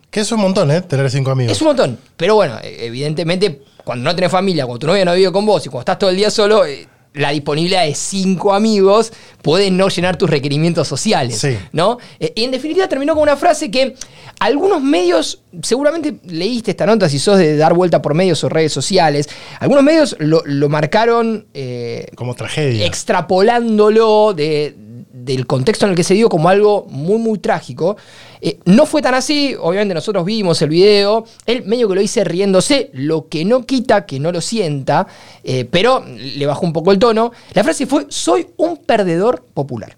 [0.09, 0.81] Que es un montón, ¿eh?
[0.81, 1.51] Tener cinco amigos.
[1.55, 1.99] Es un montón.
[2.17, 5.63] Pero bueno, eh, evidentemente, cuando no tenés familia, cuando tu novia no vive con vos
[5.65, 9.87] y cuando estás todo el día solo, eh, la disponibilidad de cinco amigos puede no
[9.89, 11.37] llenar tus requerimientos sociales.
[11.39, 11.57] Sí.
[11.71, 11.97] ¿no?
[12.19, 13.95] Eh, y en definitiva terminó con una frase que
[14.39, 18.73] algunos medios, seguramente leíste esta nota si sos de dar vuelta por medios o redes
[18.73, 22.85] sociales, algunos medios lo, lo marcaron eh, Como tragedia.
[22.85, 24.75] extrapolándolo de-
[25.13, 27.95] del contexto en el que se dio como algo muy, muy trágico.
[28.41, 32.23] Eh, no fue tan así, obviamente nosotros vimos el video, él medio que lo hice
[32.23, 35.07] riéndose, lo que no quita que no lo sienta,
[35.43, 37.31] eh, pero le bajó un poco el tono.
[37.53, 39.95] La frase fue, soy un perdedor popular.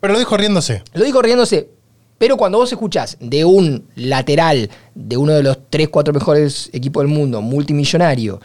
[0.00, 0.82] Pero lo dijo riéndose.
[0.92, 1.70] Lo digo riéndose,
[2.18, 7.04] pero cuando vos escuchás de un lateral de uno de los 3, 4 mejores equipos
[7.04, 8.40] del mundo, multimillonario,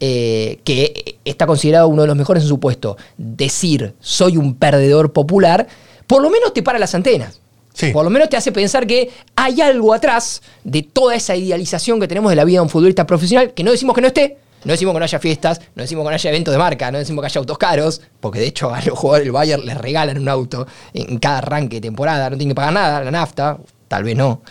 [0.00, 5.12] eh, que está considerado uno de los mejores en su puesto, decir soy un perdedor
[5.12, 5.66] popular,
[6.06, 7.40] por lo menos te para las antenas.
[7.72, 7.90] Sí.
[7.90, 12.06] Por lo menos te hace pensar que hay algo atrás de toda esa idealización que
[12.06, 14.72] tenemos de la vida de un futbolista profesional, que no decimos que no esté, no
[14.72, 17.22] decimos que no haya fiestas, no decimos que no haya eventos de marca, no decimos
[17.22, 20.28] que haya autos caros, porque de hecho a los jugadores del Bayern les regalan un
[20.28, 24.16] auto en cada arranque de temporada, no tienen que pagar nada, la nafta, tal vez
[24.16, 24.42] no.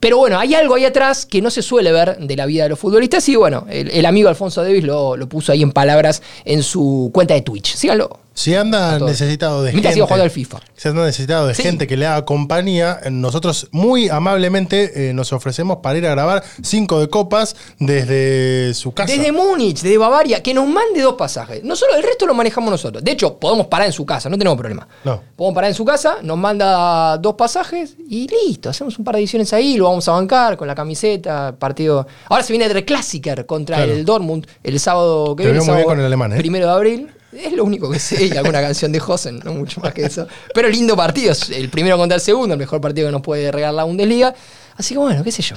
[0.00, 2.70] Pero bueno, hay algo ahí atrás que no se suele ver de la vida de
[2.70, 6.22] los futbolistas y bueno, el, el amigo Alfonso Davis lo, lo puso ahí en palabras
[6.46, 7.74] en su cuenta de Twitch.
[7.74, 8.18] Síganlo.
[8.32, 9.92] Si anda necesitado de gente.
[10.00, 10.60] jugando al FIFA.
[10.76, 11.62] Si anda necesitado de Sí.
[11.62, 16.42] gente que le haga compañía, nosotros muy amablemente eh, nos ofrecemos para ir a grabar
[16.62, 19.12] cinco de copas desde su casa.
[19.12, 21.62] Desde Múnich, desde Bavaria, que nos mande dos pasajes.
[21.64, 23.02] No solo el resto lo manejamos nosotros.
[23.04, 24.86] De hecho, podemos parar en su casa, no tenemos problema.
[25.04, 25.20] No.
[25.36, 28.70] Podemos parar en su casa, nos manda dos pasajes y listo.
[28.70, 32.06] Hacemos un par de ediciones ahí, lo vamos a bancar con la camiseta, partido.
[32.28, 33.92] Ahora se viene el Clásiker contra Claro.
[33.92, 35.64] el Dortmund el sábado que Te viene.
[35.66, 36.36] muy bien con el alemán, ¿eh?
[36.36, 37.10] Primero de abril.
[37.32, 40.26] Es lo único que sé y alguna canción de Hosen, no mucho más que eso.
[40.54, 43.50] Pero lindo partido, es el primero contra el segundo, el mejor partido que nos puede
[43.52, 44.34] regalar la Bundesliga.
[44.76, 45.56] Así que bueno, qué sé yo.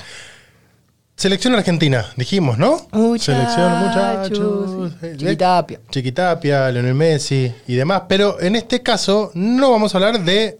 [1.15, 2.87] Selección argentina, dijimos, ¿no?
[2.91, 4.91] Muchachos, Selección, muchachos.
[5.03, 5.79] Eh, Chiquitapia.
[5.89, 8.03] Chiquitapia, Lionel Messi y demás.
[8.09, 10.57] Pero en este caso no vamos a hablar de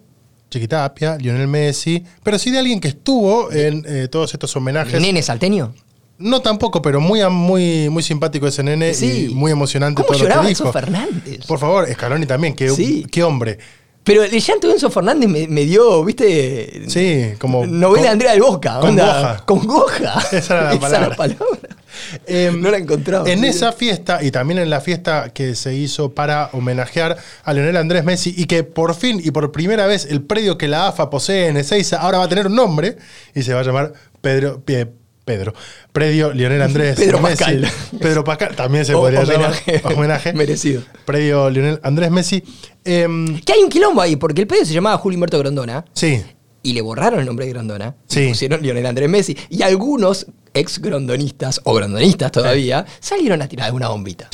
[0.52, 5.02] Chiquitapia, Lionel Messi, pero sí de alguien que estuvo en eh, todos estos homenajes.
[5.02, 5.74] ¿Nene salteño?
[6.24, 9.28] No tampoco, pero muy, muy, muy simpático ese nene Sí.
[9.30, 10.74] y muy emocionante ¿Cómo todo lo lloraba que Enzo dijo.
[10.74, 11.46] Fernández?
[11.46, 13.06] Por favor, Scaloni también, qué, Sí.
[13.12, 13.58] qué hombre.
[14.06, 16.84] Pero el llanto de Enzo Fernández me, me dio, ¿viste?
[16.90, 18.80] Sí, como- Novela con- Andrea del Boca.
[18.82, 19.46] con onda, goja.
[19.46, 20.14] Con goja.
[20.34, 21.16] Esa era la palabra.
[21.16, 21.46] palabra.
[22.26, 23.30] Em, no la encontraba.
[23.30, 27.78] En esa fiesta y también en la fiesta que se hizo para homenajear a Leonel
[27.78, 31.10] Andrés Messi y que por fin y por primera vez el predio que la AFA
[31.12, 32.98] posee en Ezeiza ahora va a tener un nombre
[33.36, 34.64] y se va a llamar Pedro.
[35.26, 35.54] Pedro.
[35.92, 37.38] Predio Lionel Andrés Pedro Messi.
[37.44, 37.68] Pascal.
[38.00, 38.56] Pedro Pascal.
[38.56, 39.78] También se O- podría homenaje.
[39.78, 39.94] llamar.
[39.98, 40.34] Homenaje.
[40.34, 40.82] Merecido.
[41.06, 42.44] Predio Lionel Andrés Messi.
[42.84, 46.22] Em, Que hay un quilombo ahí, porque el pedo se llamaba Julio Humberto Grondona sí.
[46.62, 47.96] y le borraron el nombre de Grondona.
[48.10, 48.28] y Sí.
[48.30, 49.38] Pusieron Lionel Andrés Messi.
[49.50, 54.30] Y algunos ex grondonistas, o grondonistas todavía, salieron a tirar alguna bombita.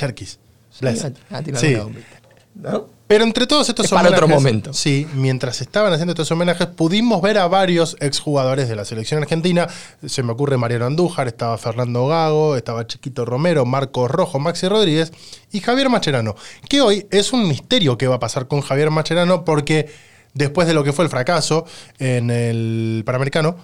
[0.72, 1.68] Salieron a tirar Sí.
[1.76, 2.08] alguna bombita.
[2.56, 2.99] ¿No?
[3.10, 4.72] Pero entre todos estos Es para otro homenajes, momento.
[4.72, 9.68] Sí, mientras estaban haciendo estos homenajes, pudimos ver a varios exjugadores de la selección argentina.
[10.06, 15.12] Se me ocurre Mariano Andújar, estaba Fernando Gago, estaba Chiquito Romero, Marcos Rojo, Maxi Rodríguez
[15.52, 16.36] y Javier Macherano.
[16.70, 19.90] Que hoy es un misterio qué va a pasar con Javier Macherano porque
[20.36, 21.66] después de lo que fue el fracaso
[21.98, 23.58] en el Panamericano,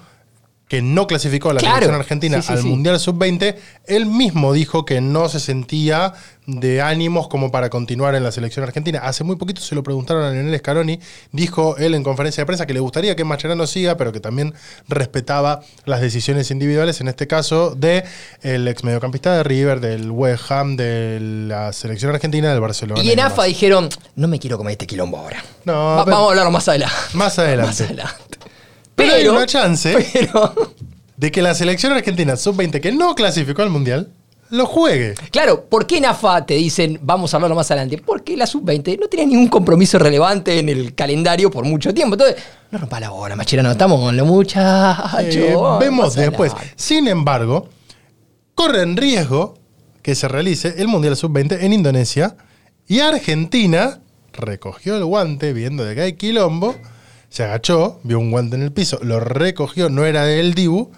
[0.67, 1.75] que no clasificó a la Claro.
[1.75, 2.67] selección argentina Sí, sí, al sí.
[2.67, 6.13] Mundial Sub-20, él mismo dijo que no se sentía
[6.47, 8.99] de ánimos como para continuar en la selección argentina.
[9.04, 10.99] Hace muy poquito se lo preguntaron a Lionel Scaroni,
[11.32, 14.54] dijo él en conferencia de prensa que le gustaría que Mascherano siga, pero que también
[14.88, 18.04] respetaba las decisiones individuales, en este caso de
[18.41, 23.04] el ex mediocampista de River, del West Ham, de la selección argentina, del Barcelona.
[23.04, 23.19] Y en.
[23.19, 25.43] AFA dijeron, no me quiero comer este quilombo ahora.
[25.63, 26.95] No, Va- vamos a hablarlo más adelante.
[27.13, 27.65] Más adelante.
[27.67, 28.38] Más adelante.
[28.95, 29.95] Pero hay una chance.
[30.13, 30.53] Pero,
[31.17, 34.12] De que la selección argentina Sub-20, que no clasificó al Mundial,
[34.49, 35.15] lo juegue.
[35.31, 37.97] claro, ¿por qué en AFA te dicen vamos a hablarlo más adelante?
[37.97, 42.13] Porque la sub-20 no tenía ningún compromiso relevante en el calendario por mucho tiempo.
[42.13, 45.36] Entonces, no rompa la bola, Machirano, estamos con los muchachos.
[45.36, 46.53] Eh, vemos después.
[46.75, 47.69] Sin embargo,
[48.53, 49.58] corre en riesgo
[50.03, 52.36] que se realice el Mundial Sub-20 en Indonesia
[52.88, 53.99] y Argentina
[54.31, 56.75] recogió el guante viendo de que hay quilombo,
[57.36, 60.91] se agachó, vio un guante en el piso, lo recogió, no era del Dibu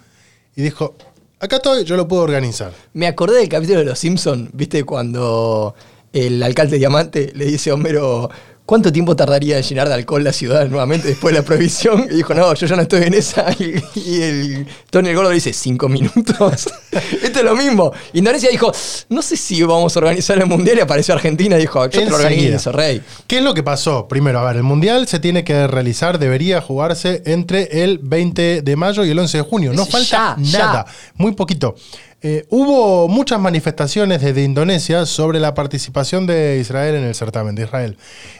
[0.54, 0.94] y dijo,
[1.40, 2.72] acá estoy, yo lo puedo organizar.
[2.92, 4.84] Me acordé del capítulo de Los Simpsons, ¿viste?
[4.84, 5.74] Cuando
[6.12, 8.30] el alcalde Diamante le dice a Homero,
[8.68, 12.06] ¿cuánto tiempo tardaría en llenar de alcohol la ciudad nuevamente después de la prohibición?
[12.10, 13.46] Y dijo, no, yo ya no estoy en esa.
[13.58, 16.68] Y, y el Tony el Gordo le dice, cinco minutos.
[17.22, 17.90] Esto es lo mismo.
[18.12, 18.70] Indonesia dijo,
[19.08, 22.10] no sé si vamos a organizar el Mundial y apareció Argentina y dijo, yo te
[22.10, 23.00] lo organizo, rey.
[23.26, 24.06] ¿Qué es lo que pasó?
[24.06, 28.76] Primero, a ver, el Mundial se tiene que realizar, debería jugarse entre el 20 de
[28.76, 29.72] mayo y el 11 de junio.
[29.72, 30.58] No Ya, falta ya.
[30.58, 31.74] nada, muy poquito.
[32.20, 37.62] Eh, hubo muchas manifestaciones desde Indonesia sobre la participación de Israel en el certamen de
[37.62, 37.96] Israel.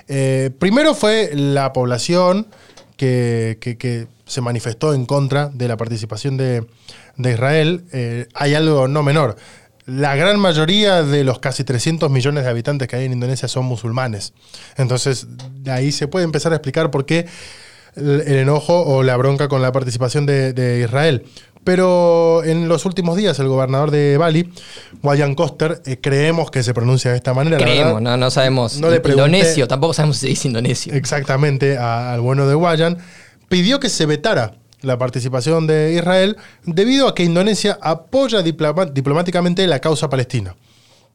[0.08, 2.48] Eh, primero fue la población
[2.96, 6.66] que, se manifestó en contra de la participación de,
[7.18, 7.84] Israel.
[7.92, 9.36] Eh, hay algo no menor.
[9.86, 13.64] La gran mayoría de los casi 300 millones de habitantes que hay en Indonesia son
[13.64, 14.34] musulmanes.
[14.76, 15.28] Entonces,
[15.62, 17.26] de ahí se puede empezar a explicar por qué
[17.96, 21.24] el, enojo o la bronca con la participación de Israel.
[21.72, 24.50] Pero en los últimos días, el gobernador de Bali,
[25.02, 27.58] Wayan Koster, eh, creemos que se pronuncia de esta manera.
[27.58, 28.00] la Creemos, verdad.
[28.12, 28.78] no, no sabemos.
[28.80, 30.94] No le pregunté- Indonesio, tampoco sabemos si se dice indonesio.
[30.94, 32.96] exactamente a- al bueno de Wayan,
[33.50, 39.78] pidió que se vetara la participación de Israel debido a que Indonesia apoya diplomáticamente la
[39.80, 40.56] causa palestina.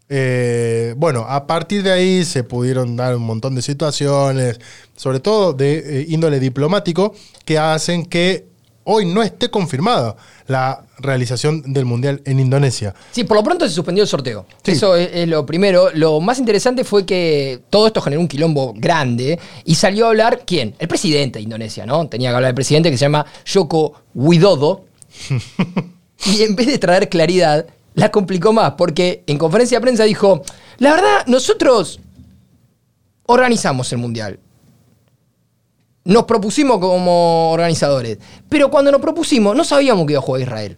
[0.07, 4.59] Eh, bueno, a partir de ahí se pudieron dar un montón de situaciones,
[4.95, 8.52] sobre todo de eh, índole diplomático, que hacen que
[8.83, 10.15] hoy no esté confirmada
[10.47, 12.93] la realización del Mundial en Indonesia.
[13.11, 14.45] Sí, por lo pronto se suspendió el sorteo.
[14.63, 14.71] Sí.
[14.71, 15.89] Eso es, es lo primero.
[15.93, 20.43] Lo más interesante fue que todo esto generó un quilombo grande y salió a hablar
[20.45, 20.75] quién?
[20.79, 22.07] El presidente de Indonesia, ¿no?
[22.07, 24.85] Tenía que hablar el presidente que se llama Joko Widodo.
[26.25, 27.65] y en vez de traer claridad,
[27.95, 30.43] la complicó más porque en conferencia de prensa dijo,
[30.79, 31.99] la verdad, nosotros
[33.25, 34.39] organizamos el Mundial.
[36.05, 38.17] Nos propusimos como organizadores.
[38.49, 40.77] Pero cuando nos propusimos, no sabíamos que iba a jugar Israel.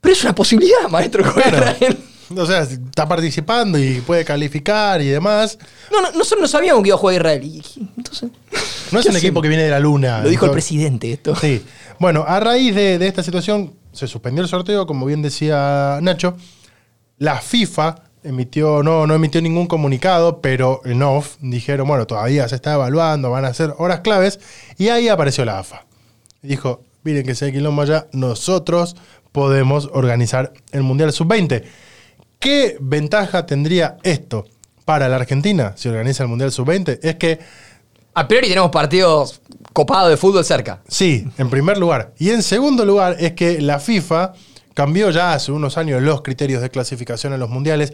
[0.00, 1.56] Pero es una posibilidad, maestro, Claro.
[1.58, 1.98] Israel.
[2.36, 5.58] O sea, está participando y puede calificar y demás.
[5.90, 7.42] No, no, nosotros no sabíamos que iba a jugar Israel.
[7.44, 7.62] Y,
[7.96, 8.30] entonces,
[8.92, 10.20] No es ¿qué un equipo que viene de la luna.
[10.22, 11.34] Lo dijo el presidente esto.
[11.34, 11.62] Sí.
[11.98, 16.36] Bueno, a raíz de, de esta situación se suspendió el sorteo, como bien decía Nacho.
[17.16, 22.56] La FIFA emitió, no, no emitió ningún comunicado, pero en off dijeron, bueno, todavía se
[22.56, 24.40] está evaluando, van a ser horas claves,
[24.76, 25.86] y ahí apareció la AFA.
[26.42, 28.96] Dijo, miren que si hay quilombo allá, nosotros
[29.32, 31.64] podemos organizar el Mundial Sub-20.
[32.38, 34.46] ¿Qué ventaja tendría esto
[34.84, 37.00] para la Argentina si organiza el Mundial Sub-20?
[37.02, 37.38] Es que
[38.14, 39.40] A priori tenemos partidos
[39.72, 40.80] copados de fútbol cerca.
[40.88, 42.12] Sí, en primer lugar.
[42.18, 44.32] Y en segundo lugar es que la FIFA
[44.78, 47.92] cambió ya hace unos años los criterios de clasificación en los mundiales.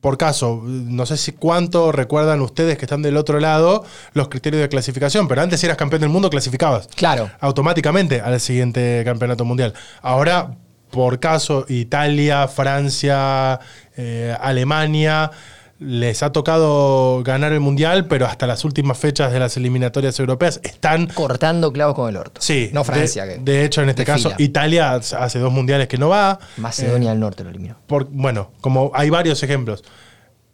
[0.00, 4.62] Por caso, no sé si cuánto recuerdan ustedes que están del otro lado los criterios
[4.62, 7.30] de clasificación, pero antes si eras campeón del mundo clasificabas Claro.
[7.38, 9.74] automáticamente al siguiente campeonato mundial.
[10.00, 10.56] Ahora,
[10.90, 13.60] por caso, Italia, Francia,
[13.94, 15.30] eh, Alemania
[15.78, 20.60] les ha tocado ganar el mundial, pero hasta las últimas fechas de las eliminatorias europeas
[20.62, 22.40] están Cortando clavos con el orto.
[22.40, 23.26] Sí, No Francia.
[23.26, 24.32] De, que de hecho, en este caso.
[24.38, 26.38] Italia hace dos mundiales que no va.
[26.56, 27.76] Macedonia del Norte lo eliminó.
[27.86, 29.82] Por- bueno, como hay varios ejemplos.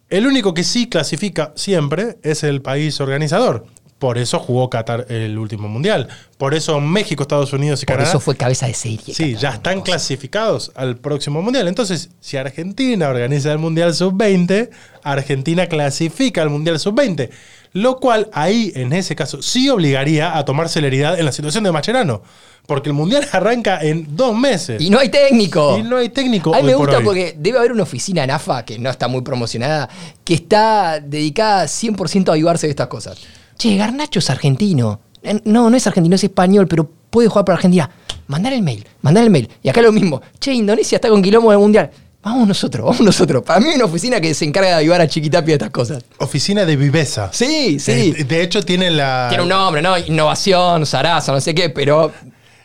[0.09, 3.65] El único que sí clasifica siempre es el país organizador.
[4.01, 6.07] Por eso jugó Qatar el último mundial.
[6.39, 8.09] Por eso México, Estados Unidos y Por Canadá.
[8.09, 9.13] eso fue cabeza de serie.
[9.13, 9.91] Sí, Qatar, ya están cosa.
[9.91, 11.67] clasificados al próximo mundial.
[11.67, 14.71] Entonces, si Argentina organiza el mundial sub-20,
[15.03, 17.29] Argentina clasifica al mundial sub-20.
[17.73, 21.71] Lo cual ahí, en ese caso, sí obligaría a tomar celeridad en la situación de
[21.71, 22.23] Macherano.
[22.65, 24.81] Porque el mundial arranca en dos meses.
[24.81, 25.77] Y no hay técnico.
[25.77, 28.31] Y no hay técnico A mí me por gusta porque debe haber una oficina en
[28.31, 29.89] AFA que no está muy promocionada,
[30.23, 33.19] que está dedicada 100% a avivarse de estas cosas.
[33.61, 35.01] Che, Garnacho es argentino.
[35.21, 37.87] Eh, No, no es argentino, es español, pero puede jugar para Argentina.
[38.25, 39.47] Mandar el mail, mandar el mail.
[39.61, 40.19] Y acá lo mismo.
[40.39, 41.91] Che, Indonesia está con quilombo del mundial.
[42.23, 43.43] Vamos nosotros, vamos nosotros.
[43.43, 46.03] Para mí hay una oficina que se encarga de avivar a Chiquitapia de estas cosas.
[46.17, 47.29] Oficina de viveza.
[47.31, 48.15] Sí, sí.
[48.17, 49.27] Eh, de hecho, tiene la.
[49.29, 49.95] Tiene un nombre, ¿no?
[49.95, 52.11] Innovación, Sarasa, no sé qué, pero.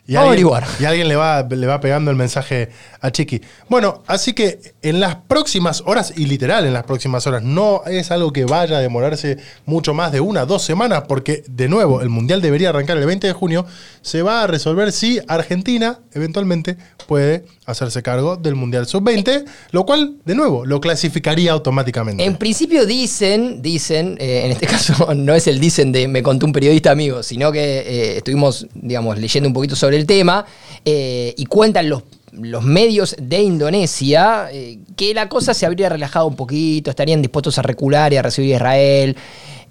[0.09, 0.65] Y vamos a alguien, averiguar.
[0.81, 2.71] y alguien le va, le va pegando el mensaje
[3.03, 3.43] a Chiqui.
[3.69, 8.13] Bueno, así que en las próximas horas, y literal en las próximas horas, no es
[8.13, 12.09] algo que vaya a demorarse mucho más de una, dos semanas, porque de nuevo el
[12.09, 13.67] Mundial debería arrancar el 20 de junio,
[14.03, 16.77] se va a resolver si Argentina eventualmente
[17.09, 22.25] puede hacerse cargo del Mundial Sub-20, lo cual, de nuevo, lo clasificaría automáticamente.
[22.25, 26.47] En principio dicen, dicen, eh, en este caso no es el dicen de me contó
[26.47, 30.47] un periodista amigo, sino que eh, estuvimos, digamos, leyendo un poquito sobre el tema
[30.85, 32.05] eh, y cuentan los,
[32.41, 37.59] los medios de Indonesia eh, que la cosa se habría relajado un poquito, estarían dispuestos
[37.59, 39.17] a recular y a recibir a Israel.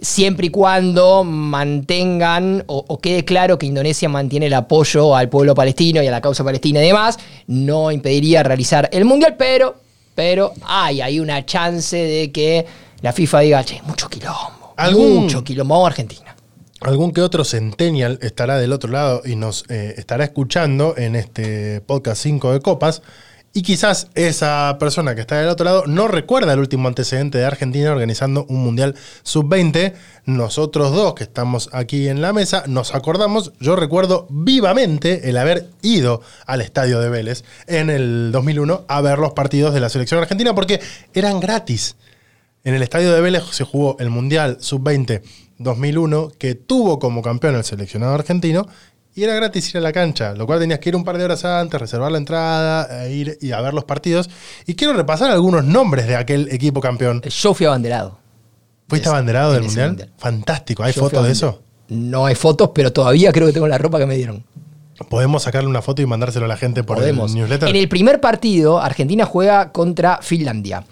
[0.01, 5.55] Siempre y cuando mantengan o, o quede claro que Indonesia mantiene el apoyo al pueblo
[5.55, 9.75] palestino y a la causa palestina y demás, no impediría realizar el mundial, pero
[10.13, 12.65] pero hay, hay una chance de que
[13.01, 14.73] la FIFA diga, che, mucho quilombo.
[14.77, 16.34] ¿Algún- Mucho quilombo vamos a Argentina.
[16.81, 21.79] Algún que otro centennial estará del otro lado y nos eh, estará escuchando en este
[21.81, 23.01] podcast 5 de copas.
[23.53, 27.45] Y quizás esa persona que está del otro lado no recuerda el último antecedente de
[27.45, 29.93] Argentina organizando un Mundial Sub-20.
[30.25, 35.69] Nosotros dos que estamos aquí en la mesa nos acordamos, yo recuerdo vivamente el haber
[35.81, 40.19] ido al estadio de Vélez en el 2001 a ver los partidos de la selección
[40.19, 40.81] argentina porque
[41.13, 41.95] eran gratis.
[42.65, 45.21] En el estadio de Vélez se jugó el Mundial Sub-20
[45.57, 48.67] 2001, que tuvo como campeón el seleccionado argentino,
[49.13, 51.23] y era gratis ir a la cancha, lo cual tenías que ir un par de
[51.23, 54.29] horas antes, reservar la entrada, e ir y a ver los partidos.
[54.67, 57.21] Y quiero repasar algunos nombres de aquel equipo campeón.
[57.21, 58.19] Yo fui abanderado.
[58.89, 59.89] ¿Fuiste abanderado del mundial?
[59.89, 60.11] mundial.
[60.17, 60.83] Fantástico.
[60.83, 61.61] ¿Hay Yo fotos de eso?
[61.87, 64.43] No hay fotos, pero todavía creo que tengo la ropa que me dieron.
[65.09, 67.31] ¿Podemos sacarle una foto y mandárselo a la gente por Podemos.
[67.31, 67.69] el newsletter?
[67.69, 70.85] En el primer partido, Argentina juega contra Finlandia.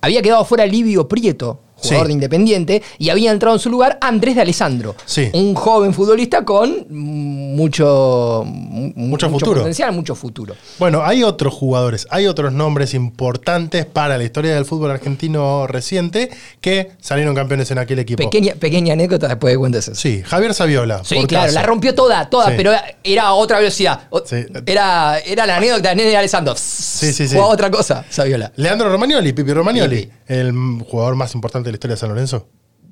[0.00, 2.08] Había quedado fuera Livio Prieto, jugador Sí.
[2.08, 5.30] de Independiente, y había entrado en su lugar Andrés de Alessandro, Sí.
[5.32, 9.56] un joven futbolista con mucho, mu- Mucho futuro.
[9.60, 10.54] potencial, mucho futuro.
[10.78, 16.30] Bueno, hay otros jugadores, hay otros nombres importantes para la historia del fútbol argentino reciente
[16.60, 18.22] que salieron campeones en aquel equipo.
[18.22, 19.94] Pequeña, pequeña anécdota después de cuentas eso.
[20.00, 21.02] Sí, Javier Saviola.
[21.04, 21.54] Sí, claro, caso.
[21.54, 22.52] la rompió toda, toda, Sí.
[22.56, 22.72] pero
[23.04, 24.00] era a otra velocidad.
[24.26, 24.36] Sí.
[24.66, 26.54] Era, era la anécdota de Nene Alessandro.
[26.56, 27.28] sí, sí.
[27.28, 28.52] Jugaba otra cosa, Saviola.
[28.56, 30.12] Leandro Romagnoli, Pipi Romagnoli, Pipi.
[30.28, 30.52] el
[30.88, 32.48] jugador más importante de la historia de San Lorenzo.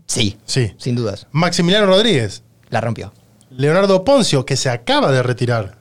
[0.07, 0.73] Sí, Sí.
[0.79, 1.27] sin dudas.
[1.33, 3.13] Maximiliano Rodríguez, La rompió.
[3.51, 5.77] Leonardo Poncio, que se acaba de retirar.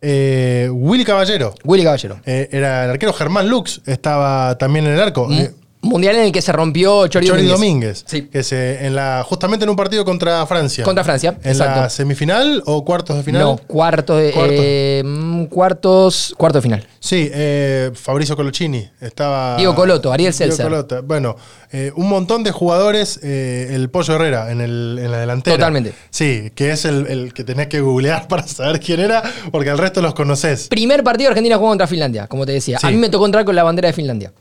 [0.00, 2.20] Eh, Willy Caballero, Willy Caballero.
[2.26, 5.28] eh, era el arquero Germán Lux, estaba también en el arco.
[5.32, 5.52] Eh,
[5.82, 8.02] Mundial en el que se rompió Chori, Chori Domínguez.
[8.02, 8.22] Domínguez, Sí.
[8.22, 10.82] que se, en la, justamente en un partido contra Francia.
[10.84, 11.80] Contra Francia, ¿En exacto.
[11.82, 13.42] la semifinal o cuartos de final?
[13.42, 15.02] No, cuarto de, eh,
[15.48, 16.86] cuartos, cuarto de final.
[17.00, 18.88] Sí, eh, Fabricio Colocini.
[19.00, 19.56] Estaba.
[19.56, 20.34] Diego Coloto, Ariel.
[20.60, 21.02] Coloto.
[21.02, 21.36] Bueno,
[21.72, 23.20] eh, un montón de jugadores.
[23.22, 25.56] eh, el Pollo Herrera en, el, en la delantera.
[25.56, 25.92] Totalmente.
[26.10, 29.78] Sí, que es el, el que tenés que googlear para saber quién era, porque el
[29.78, 30.68] resto los conoces.
[30.68, 32.78] Primer partido Argentina jugó contra Finlandia, como te decía.
[32.78, 32.86] Sí.
[32.86, 34.32] A mí me tocó entrar con la bandera de Finlandia.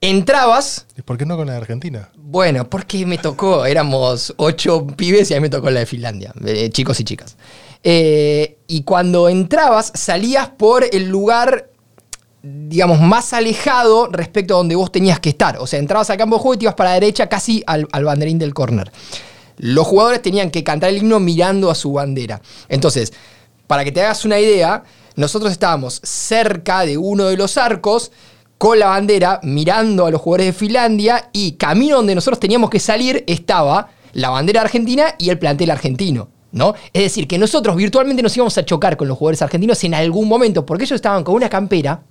[0.00, 2.10] entrabas, ¿Y por qué no con la de Argentina?
[2.16, 6.32] bueno, porque me tocó, éramos ocho pibes y a mí me tocó la de Finlandia,
[6.44, 7.36] eh, chicos y chicas.
[7.82, 11.70] Eh, y cuando entrabas, salías por el lugar,
[12.42, 15.58] digamos, más alejado respecto a donde vos tenías que estar.
[15.58, 17.88] O sea, entrabas al campo de juego y te ibas para la derecha casi al,
[17.92, 18.92] al banderín del córner.
[19.58, 22.40] Los jugadores tenían que cantar el himno mirando a su bandera.
[22.68, 23.12] Entonces,
[23.66, 24.82] para que te hagas una idea,
[25.16, 28.12] nosotros estábamos cerca de uno de los arcos
[28.58, 32.78] con la bandera mirando a los jugadores de Finlandia y camino donde nosotros teníamos que
[32.78, 36.28] salir estaba la bandera argentina y el plantel argentino.
[36.52, 36.74] ¿No?
[36.92, 40.28] Es decir, que nosotros virtualmente nos íbamos a chocar con los jugadores argentinos en algún
[40.28, 42.02] momento, porque ellos estaban con una campera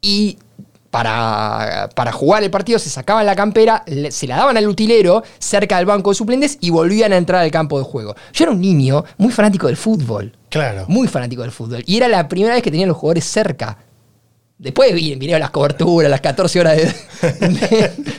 [0.00, 0.36] y
[0.90, 5.22] para, para jugar el partido se sacaban la campera, le- se la daban al utilero
[5.38, 8.14] cerca del banco de suplentes y volvían a entrar al campo de juego.
[8.32, 10.36] Yo era un niño muy fanático del fútbol.
[10.50, 10.84] Claro.
[10.86, 11.82] Muy fanático del fútbol.
[11.86, 13.78] Y era la primera vez que tenían los jugadores cerca.
[14.56, 16.76] Después vi- vinieron las coberturas, las 14 horas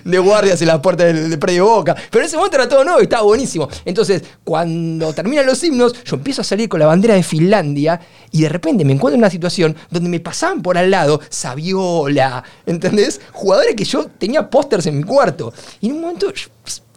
[0.03, 1.95] de, guardias en las puertas del, predio Boca.
[2.11, 3.69] Pero en ese momento era todo nuevo y estaba buenísimo.
[3.85, 7.99] Entonces, cuando terminan los himnos, yo empiezo a salir con la bandera de Finlandia
[8.31, 12.43] y de repente me encuentro en una situación donde me pasaban por al lado Saviola,
[12.65, 13.21] ¿entendés?
[13.31, 15.53] Jugadores que yo tenía pósters en mi cuarto.
[15.79, 16.33] Y en un momento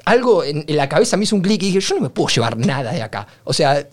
[0.05, 2.57] algo en, la cabeza me hizo un clic y dije, yo no me puedo llevar
[2.57, 3.27] nada de acá.
[3.45, 3.87] O sea,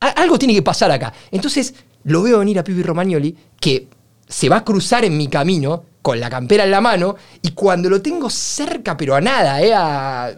[0.00, 1.12] algo tiene que pasar acá.
[1.30, 1.74] Entonces
[2.04, 3.86] lo veo venir a Pipi Romagnoli, que
[4.30, 7.90] se va a cruzar en mi camino con la campera en la mano, y cuando
[7.90, 10.32] lo tengo cerca, pero a nada, eh, a-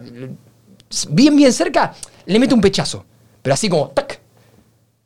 [1.09, 1.93] bien, bien cerca,
[2.25, 3.05] le meto un pechazo.
[3.41, 4.19] Pero así como, tac.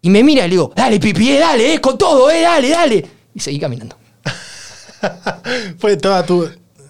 [0.02, 2.70] Y me mira y le digo, dale, Pipi, eh, dale, eh, con todo, eh, dale,
[2.70, 3.06] dale.
[3.36, 3.96] Y seguí caminando.
[5.78, 6.44] Fue toda tu.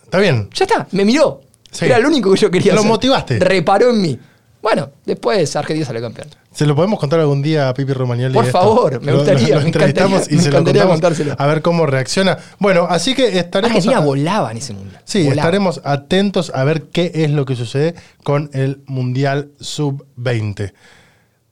[0.04, 0.50] Está bien.
[0.54, 1.42] Ya está, me miró.
[1.72, 1.86] Sí.
[1.86, 2.90] Era lo único que yo quería Lo hacer.
[2.92, 3.40] motivaste.
[3.40, 4.20] Reparó en mí.
[4.62, 6.28] Bueno, después Argentina salió campeón.
[6.58, 8.34] ¿Se lo podemos contar algún día a Pipi Romagnoli?
[8.34, 8.58] Por esto?
[8.60, 11.36] favor, me gustaría, Lo, entrevistamos y me se lo contárselo.
[11.38, 12.40] a ver cómo reacciona.
[12.58, 13.76] Bueno, así que estaremos.
[13.76, 15.00] Argentina a- volaba en ese mundial.
[15.06, 15.42] Sí, Volaba.
[15.42, 17.94] estaremos atentos a ver qué es lo que sucede
[18.24, 20.74] con el Mundial Sub-20.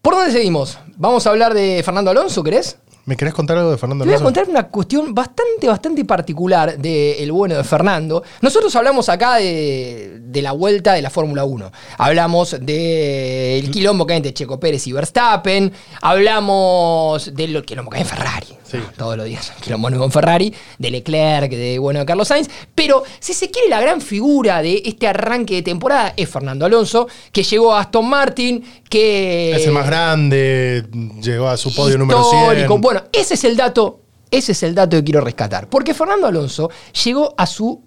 [0.02, 0.80] ¿Por dónde seguimos?
[0.98, 2.78] Vamos a hablar de Fernando Alonso, ¿querés?
[3.06, 4.34] ¿Me querés contar algo de Fernando Te voy a Alonso?
[4.34, 8.24] contar una cuestión bastante, bastante particular del bueno de Fernando.
[8.42, 11.72] Nosotros hablamos acá de, de la vuelta de la Fórmula 1.
[12.00, 15.72] Hablamos del quilombo que hay entre Checo Pérez y Verstappen.
[16.02, 18.48] Hablamos del quilombo que hay en Ferrari.
[18.64, 18.80] Sí.
[18.98, 20.52] Todos los días, quilombo nuevo en Ferrari.
[20.80, 22.50] De Leclerc, de bueno de Carlos Sainz.
[22.74, 27.08] Pero si se quiere, la gran figura de este arranque de temporada es Fernando Alonso,
[27.32, 29.56] que llegó a Aston Martin, que.
[29.56, 30.84] Es el más grande,
[31.22, 32.40] llegó a su podio número 100.
[32.42, 32.95] histórico.
[32.96, 34.00] Bueno, ese es el dato,
[34.32, 35.68] ese es el dato que quiero rescatar.
[35.68, 36.72] Porque Fernando Alonso
[37.04, 37.84] llegó a su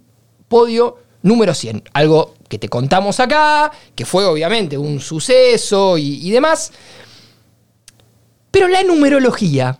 [0.48, 1.84] podio número 100.
[1.94, 6.72] Algo que te contamos acá, que fue obviamente un suceso y, y demás.
[8.50, 9.78] Pero la numerología,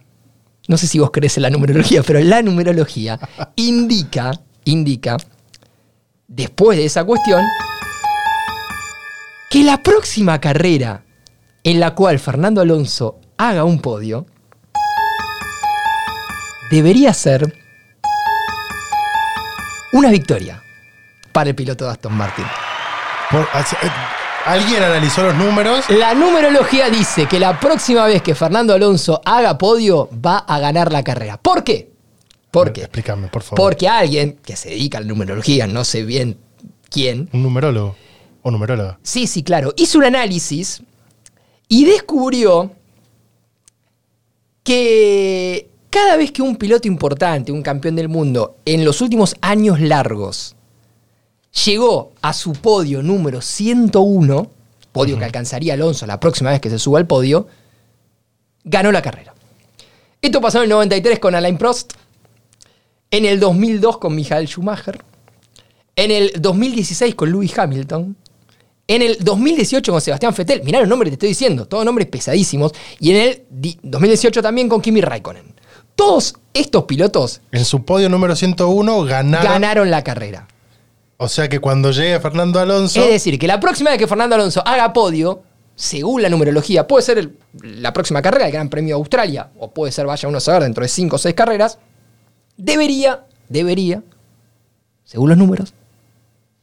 [0.66, 3.20] no sé si vos crees en la numerología, pero la numerología
[3.56, 4.32] indica,
[4.64, 5.18] indica,
[6.26, 7.44] después de esa cuestión,
[9.50, 11.04] que la próxima carrera
[11.64, 14.24] en la cual Fernando Alonso haga un podio
[16.70, 17.52] debería ser
[19.92, 20.62] una victoria
[21.32, 22.44] para el piloto de Aston Martin.
[23.30, 23.90] Por- eh,
[24.44, 25.84] Alguien analizó los números.
[25.90, 30.90] La numerología dice que la próxima vez que Fernando Alonso haga podio va a ganar
[30.90, 31.36] la carrera.
[31.36, 31.90] ¿Por qué?
[32.50, 32.82] ¿Por qué?
[32.82, 33.56] Explícame, por favor.
[33.58, 36.38] Porque alguien que se dedica a la numerología, no sé bien
[36.88, 37.94] quién, Un numerólogo
[38.42, 38.98] o numeróloga.
[39.02, 39.74] Sí, sí, claro.
[39.76, 40.82] Hizo un análisis
[41.68, 42.72] y descubrió
[44.64, 49.80] que cada vez que un piloto importante, un campeón del mundo, en los últimos años
[49.80, 50.54] largos,
[51.64, 54.50] llegó a su podio número 101,
[54.92, 57.46] podio que alcanzaría Alonso la próxima vez que se suba al podio,
[58.64, 59.34] ganó la carrera.
[60.20, 61.92] Esto pasó en el 93 con Alain Prost,
[63.10, 65.02] en el 2002 con Michael Schumacher,
[65.96, 68.16] en el 2016 con Lewis Hamilton,
[68.86, 72.08] en el 2018 con Sebastián Vettel, mirá los nombres que te estoy diciendo, todos nombres
[72.08, 75.57] pesadísimos, y en el di- 2018 también con Kimi Raikkonen.
[75.98, 79.52] Todos estos pilotos En su podio número 101 ganaron.
[79.52, 80.46] ganaron la carrera.
[81.16, 83.00] O sea que cuando llegue Fernando Alonso.
[83.02, 85.42] Es decir, que la próxima vez que Fernando Alonso haga podio,
[85.74, 89.72] según la numerología, puede ser el- la próxima carrera, el Gran Premio de Australia, o
[89.72, 91.78] puede ser, vaya uno a saber, dentro de 5 o 6 carreras,
[92.56, 94.04] debería, debería,
[95.04, 95.74] según los números,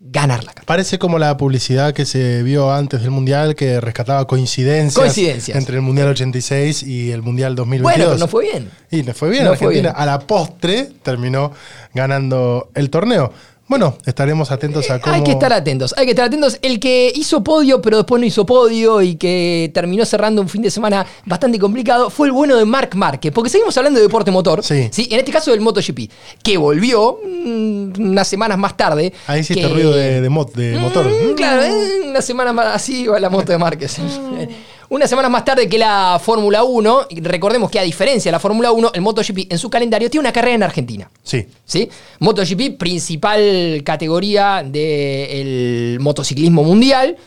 [0.07, 0.65] ganar la carrera.
[0.65, 5.57] Parece como la publicidad que se vio antes del Mundial que rescataba coincidencias, Coincidencias.
[5.57, 7.97] entre el Mundial 86 y el Mundial 2022.
[7.97, 8.69] Bueno, pero no fue bien.
[8.91, 9.43] Y le fue bien.
[9.45, 9.87] No fue bien.
[9.93, 11.51] a la postre terminó
[11.93, 13.33] ganando el torneo.
[13.67, 15.15] Bueno, estaremos atentos a cómo.
[15.15, 16.59] Hay que estar atentos, hay que estar atentos.
[16.61, 20.61] El que hizo podio, pero después no hizo podio y que terminó cerrando un fin
[20.61, 23.31] de semana bastante complicado, fue el bueno de Marc Márquez.
[23.31, 24.63] Porque seguimos hablando de deporte motor.
[24.63, 24.89] Sí.
[25.09, 26.11] En este caso del MotoGP,
[26.43, 29.11] que volvió mm, unas semanas más tarde.
[29.25, 31.07] Ahí hiciste que- ruido de, de mo- de motor.
[31.07, 33.97] Mm, claro, eh, una semana más así va la moto de Márquez.
[34.89, 38.39] Una semana más tarde que la Fórmula 1, y recordemos que a diferencia de la
[38.39, 41.09] Fórmula 1, el MotoGP en su calendario tiene una carrera en Argentina.
[41.23, 41.47] Sí.
[41.65, 41.89] ¿sí?
[42.19, 47.17] MotoGP, principal categoría del motociclismo mundial,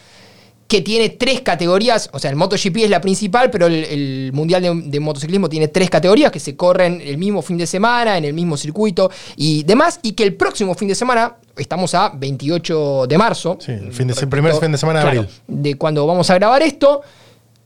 [0.69, 4.61] que tiene tres categorías, o sea, el MotoGP es la principal, pero el, el Mundial
[4.63, 8.27] de, de Motociclismo tiene tres categorías que se corren el mismo fin de semana, en
[8.27, 13.07] el mismo circuito y demás, y que el próximo fin de semana, estamos a 28
[13.09, 15.35] de marzo, Sí, el fin de se- primer fin de semana de claro, abril.
[15.49, 17.01] de cuando vamos a grabar esto,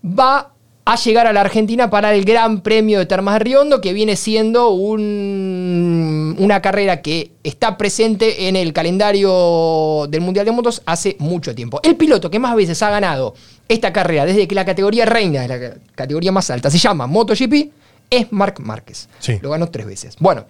[0.04, 0.48] va
[0.84, 4.16] a llegar a la Argentina para el Gran Premio de Termas de Riondo, que viene
[4.16, 11.16] siendo un- una carrera que está presente en el calendario del Mundial de Motos hace
[11.20, 11.80] mucho tiempo.
[11.84, 13.34] El piloto que más veces ha ganado
[13.68, 17.70] esta carrera desde que la categoría reina, la categoría más alta, se llama MotoGP,
[18.10, 19.08] es Marc Márquez.
[19.20, 19.38] Sí.
[19.40, 20.16] Lo ganó tres veces.
[20.18, 20.44] Bueno,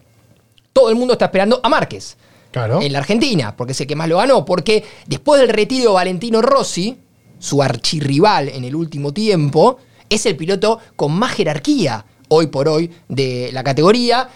[0.73, 2.17] todo el mundo está esperando a Márquez
[2.51, 2.81] Claro.
[2.81, 5.95] en la Argentina, porque es el que más lo ganó, porque después del retiro de
[5.95, 6.97] Valentino Rossi,
[7.43, 9.79] su archirrival en el último tiempo,
[10.09, 14.29] es el piloto con más jerarquía hoy por hoy de la categoría,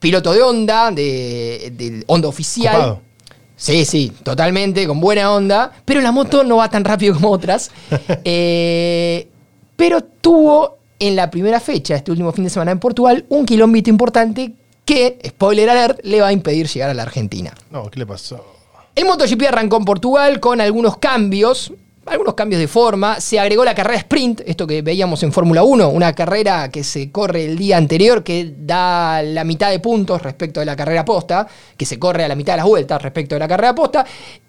[0.00, 2.74] piloto de Honda, de, de Honda oficial.
[2.74, 3.00] Copado.
[3.54, 7.70] Sí, sí, totalmente, con buena onda, pero la moto no va tan rápido como otras.
[8.24, 9.28] Eh,
[9.76, 13.90] pero tuvo en la primera fecha, este último fin de semana en Portugal, un kilómetro
[13.90, 14.54] importante
[14.84, 17.54] que, spoiler alert, le va a impedir llegar a la Argentina.
[17.70, 18.44] No, ¿qué le pasó?
[18.94, 21.72] El MotoGP arrancó en Portugal con algunos cambios,
[22.06, 23.20] algunos cambios de forma.
[23.20, 27.10] Se agregó la carrera sprint, esto que veíamos en Fórmula 1, una carrera que se
[27.10, 31.46] corre el día anterior, que da la mitad de puntos respecto de la carrera posta,
[31.76, 34.04] que se corre a la mitad de las vueltas respecto de la carrera posta.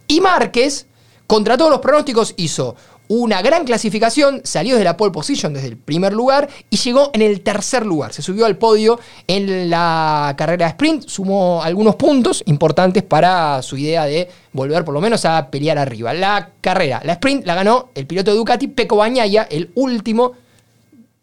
[0.08, 0.88] Y Márquez,
[1.28, 2.76] contra todos los pronósticos, hizo
[3.08, 7.22] una gran clasificación, salió desde la pole position, desde el primer lugar, y llegó en
[7.22, 8.14] el tercer lugar.
[8.14, 14.06] Se subió al podio en la carrera sprint, sumó algunos puntos importantes para su idea
[14.06, 16.14] de volver por lo menos a pelear arriba.
[16.14, 20.34] La carrera, la sprint, la ganó el piloto de Ducati, Pecco Bagnaia, el último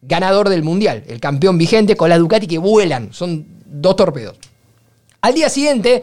[0.02, 4.36] ganador del mundial, el campeón vigente con la Ducati que vuelan, son dos torpedos.
[5.20, 6.02] Al día siguiente,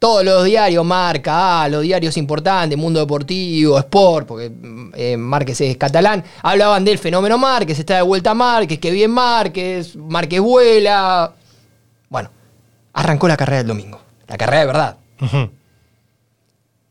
[0.00, 5.60] todos los diarios, Marca, ah, los diarios importantes, Mundo Deportivo, Sport, porque mm, eh, Márquez
[5.60, 11.34] es catalán, hablaban del fenómeno Márquez, está de vuelta Márquez, que bien Márquez, Márquez vuela.
[12.08, 12.30] Bueno,
[12.94, 14.96] arrancó la carrera del domingo, la carrera de verdad.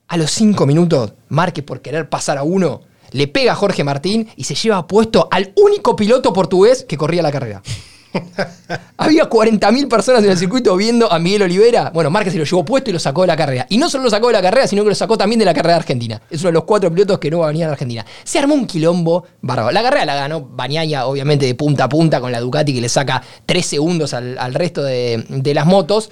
[0.07, 4.29] A los cinco minutos, Márquez, por querer pasar a uno, le pega a Jorge Martín
[4.35, 7.63] y se lleva puesto al único piloto portugués que corría la carrera.
[8.97, 11.91] Había 40.000 personas en el circuito viendo a Miguel Olivera.
[11.93, 13.65] Bueno, Márquez se lo llevó puesto y lo sacó de la carrera.
[13.69, 15.53] Y no solo lo sacó de la carrera, sino que lo sacó también de la
[15.53, 16.21] carrera argentina.
[16.29, 18.05] Es uno de los cuatro pilotos que no va a venir a la Argentina.
[18.23, 19.71] Se armó un quilombo bárbaro.
[19.71, 22.89] La carrera la ganó Bañaya, obviamente, de punta a punta con la Ducati que le
[22.89, 26.11] saca 3 segundos al, resto de, de las motos.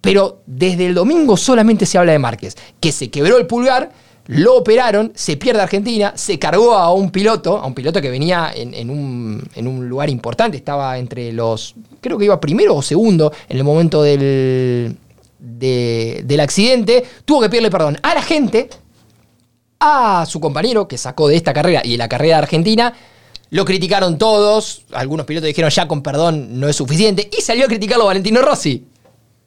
[0.00, 3.90] Pero desde el domingo solamente se habla de Márquez, que se quebró el pulgar,
[4.26, 8.52] lo operaron, se pierde Argentina, se cargó a un piloto, a un piloto que venía
[8.54, 12.82] en, en un, en un lugar importante, estaba entre los, creo que iba primero o
[12.82, 14.96] segundo en el momento del,
[15.38, 18.70] de- del accidente, tuvo que pedirle perdón a la gente,
[19.80, 22.94] a su compañero que sacó de esta carrera y de la carrera Argentina.
[23.50, 27.68] Lo criticaron todos, algunos pilotos dijeron ya con perdón no es suficiente, y salió a
[27.68, 28.86] criticarlo Valentino Rossi.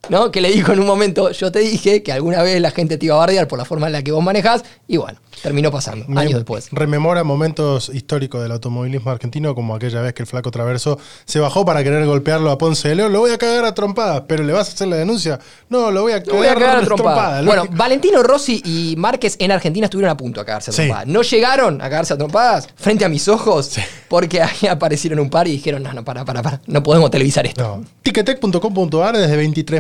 [0.10, 0.32] ¿No?
[0.32, 3.06] Que le dijo en un momento, yo te dije que alguna vez la gente te
[3.06, 6.06] iba a bardear por la forma en la que vos manejás, y bueno, terminó pasando,
[6.08, 6.68] Me años después.
[6.72, 11.66] Rememora momentos históricos del automovilismo argentino, como aquella vez que el flaco Traverso se bajó
[11.66, 13.12] para querer golpearlo a Ponce de León.
[13.14, 15.40] Lo voy a cagar a trompadas, pero ¿le vas a hacer la denuncia?
[15.70, 17.42] No, lo voy a Lo voy a cagar a trompada.
[17.42, 17.46] trompadas.
[17.46, 17.66] Bueno.
[17.72, 20.82] Valentino Rossi y Márquez en Argentina estuvieron a punto de cagarse a Sí.
[20.84, 21.08] trompadas.
[21.08, 23.76] No llegaron a cagarse a trompadas frente a mis ojos,
[24.08, 27.46] porque ahí aparecieron un par y dijeron, no, no, para, para, para, no podemos televisar
[27.46, 27.62] esto.
[27.78, 27.86] No.
[28.04, 29.38] Ticketek.com.ar desde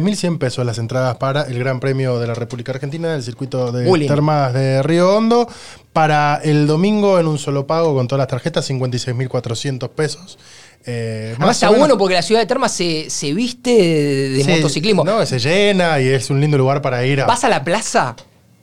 [0.07, 4.07] 23.100 pesos las entradas para el Gran Premio de la República Argentina del circuito de.
[4.07, 5.47] Termas de Río Hondo.
[5.93, 10.37] Para el domingo en un solo pago con todas las tarjetas, 56.400 pesos.
[10.85, 15.03] Eh, Además más está bueno porque la ciudad de Termas se, se viste de, motociclismo.
[15.03, 17.25] No, se llena y es un lindo lugar para ir a.
[17.25, 18.15] Vas a la plaza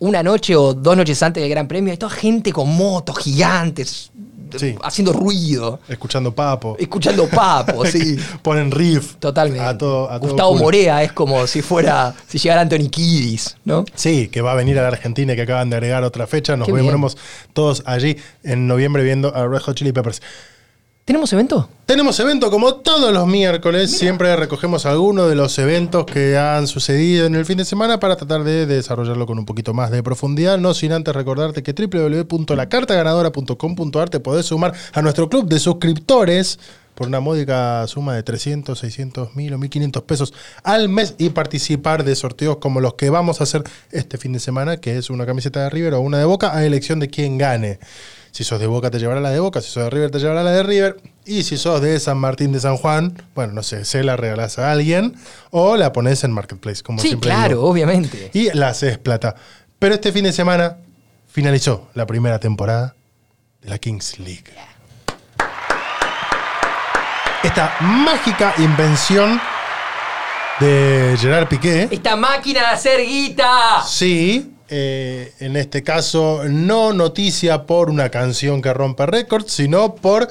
[0.04, 4.10] una noche o dos noches antes del Gran Premio, hay toda gente con motos gigantes,
[4.58, 4.76] Sí.
[4.82, 6.76] haciendo ruido, Escuchando papo.
[6.78, 8.16] escuchando papo, sí.
[8.42, 9.14] Ponen riff.
[9.16, 9.64] Totalmente.
[9.64, 10.62] A todo, a todo Gustavo culo.
[10.64, 13.84] Morea es como si fuera, si llegara Anthony Kiddis, ¿no?
[13.94, 16.56] Sí, que va a venir a la Argentina y que acaban de agregar otra fecha.
[16.56, 17.16] Nos veremos
[17.52, 20.20] todos allí en noviembre viendo a Red Hot Chili Peppers.
[21.04, 21.68] ¿Tenemos evento?
[21.84, 23.90] Tenemos evento como todos los miércoles.
[23.90, 28.16] Siempre recogemos algunos de los eventos que han sucedido en el fin de semana para
[28.16, 30.56] tratar de desarrollarlo con un poquito más de profundidad.
[30.56, 36.58] No sin antes recordarte que www.lacartaganadora.com.ar te podés sumar a nuestro club de suscriptores
[36.94, 40.32] por una módica suma de 300, 600, 1000 o 1500 pesos
[40.62, 44.40] al mes y participar de sorteos como los que vamos a hacer este fin de
[44.40, 47.36] semana, que es una camiseta de River o una de Boca, a elección de quién
[47.36, 47.78] gane.
[48.34, 50.42] Si sos de Boca te llevará la de Boca, si sos de River te llevará
[50.42, 50.96] la de River.
[51.24, 54.58] Y si sos de San Martín de San Juan, bueno, no sé, se la regalás
[54.58, 55.14] a alguien
[55.52, 57.68] o la pones en Marketplace, como Sí, siempre claro, digo.
[57.68, 58.30] obviamente.
[58.34, 59.36] Y la haces plata.
[59.78, 60.78] Pero este fin de semana
[61.28, 62.96] finalizó la primera temporada
[63.62, 64.42] de la Kings League.
[67.44, 69.40] Esta mágica invención
[70.58, 71.86] de Gerard Piqué.
[71.88, 73.82] Esta máquina de hacer guita.
[73.86, 80.28] Sí, eh, en este caso no noticia por una canción que rompe récords, sino por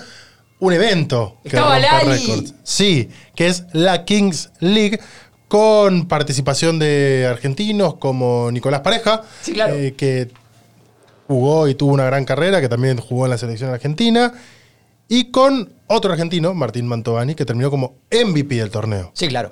[0.60, 2.54] un evento que Estaba rompe récords.
[2.64, 5.00] Sí, que es la Kings League
[5.48, 9.76] con participación de argentinos como Nicolás Pareja, Sí, claro.
[9.76, 10.30] eh, que
[11.28, 14.34] jugó y tuvo una gran carrera, que también jugó en la selección argentina,
[15.08, 19.12] y con otro argentino, Martín Mantovani, que terminó como MVP del torneo.
[19.14, 19.52] Sí, claro.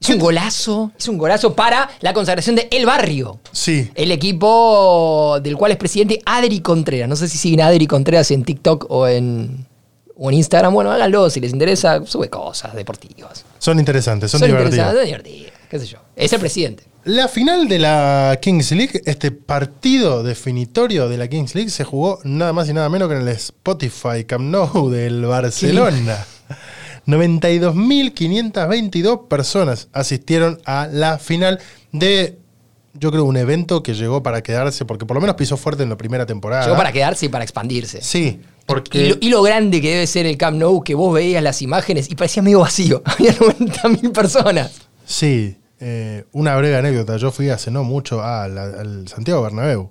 [0.00, 3.38] Es un golazo, es un golazo para la consagración de El Barrio.
[3.52, 7.06] Sí, El equipo del cual es presidente Adri Contreras.
[7.06, 9.66] No sé si siguen a Adri Contreras en TikTok o en,
[10.16, 10.72] o en Instagram.
[10.72, 12.00] Bueno, háganlo si les interesa.
[12.06, 13.44] Sube cosas deportivas.
[13.58, 15.52] son interesantes, son, Son interesantes, son divertidas.
[15.68, 15.98] ¿Qué sé yo?
[16.16, 16.84] Es el presidente.
[17.04, 22.20] La final de la Kings League, este partido definitorio de la Kings League, se jugó
[22.24, 26.26] nada más y nada menos que en el Spotify Camp Nou del Barcelona.
[27.10, 31.58] 92.522 personas asistieron a la final
[31.92, 32.36] de,
[32.94, 35.88] yo creo, un evento que llegó para quedarse, porque por lo menos pisó fuerte en
[35.88, 36.64] la primera temporada.
[36.64, 38.02] Llegó para quedarse y para expandirse.
[38.02, 39.08] Sí, Y porque...
[39.10, 42.10] lo, y lo grande que debe ser el Camp Nou, que vos veías las imágenes
[42.10, 43.02] y parecía medio vacío.
[43.04, 44.72] Había 90.000 personas.
[45.04, 47.16] Sí, eh, una breve anécdota.
[47.16, 49.90] Yo fui hace no mucho a la- al Santiago Bernabéu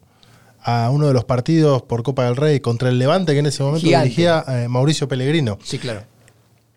[0.62, 3.64] a uno de los partidos por Copa del Rey contra el Levante que en ese
[3.64, 4.10] momento Gigante.
[4.10, 5.58] dirigía eh, Mauricio Pellegrino.
[5.64, 6.04] Sí, claro.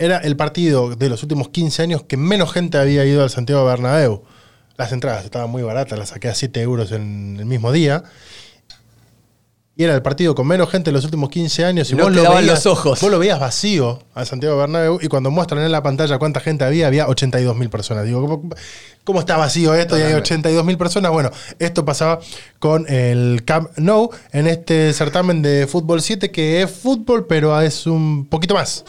[0.03, 3.65] Era el partido de los últimos 15 años que menos gente había ido al Santiago
[3.65, 4.25] Bernabéu.
[4.77, 8.03] Las entradas estaban muy baratas, las saqué a 7 euros en el mismo día.
[9.77, 11.91] Y era el partido con menos gente en los últimos 15 años.
[11.93, 13.01] Y No vos lo, veías, los ojos.
[13.01, 14.99] vos lo veías vacío al Santiago Bernabéu.
[15.01, 18.05] Y cuando muestran en la pantalla cuánta gente había, había 82 mil personas.
[18.05, 18.51] Digo, ¿cómo,
[19.05, 19.97] cómo está vacío esto?
[19.97, 21.13] Y hay 82 mil personas.
[21.13, 22.19] Bueno, esto pasaba
[22.59, 27.87] con el Camp Nou en este certamen de fútbol 7, que es fútbol, pero es
[27.87, 28.85] un poquito más.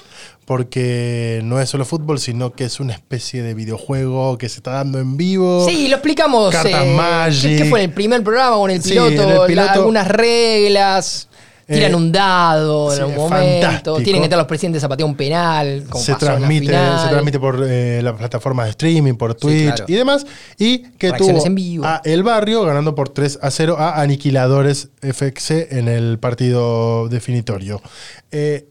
[0.45, 4.71] Porque no es solo fútbol, sino que es una especie de videojuego que se está
[4.71, 5.65] dando en vivo.
[5.67, 6.51] Sí, lo explicamos.
[6.51, 7.57] Cartas eh, Magic.
[7.57, 9.23] ¿Qué fue en el primer programa o en el Sí, piloto?
[9.23, 9.69] en el la- piloto.
[9.71, 11.29] algunas reglas.
[11.65, 13.61] Tiran Eh, un dado en sí, algún momento.
[13.67, 14.01] fantástico.
[14.01, 15.85] Tienen que estar los presidentes a patear un penal.
[15.89, 19.85] Como se transmite, se transmite por eh, las plataformas de streaming, por Twitch claro.
[19.87, 20.25] y demás.
[20.59, 21.85] Y que tuvo en vivo.
[21.85, 27.81] a El Barrio ganando por 3 a 0 a Aniquiladores FX en el partido definitorio.
[28.29, 28.67] Eh,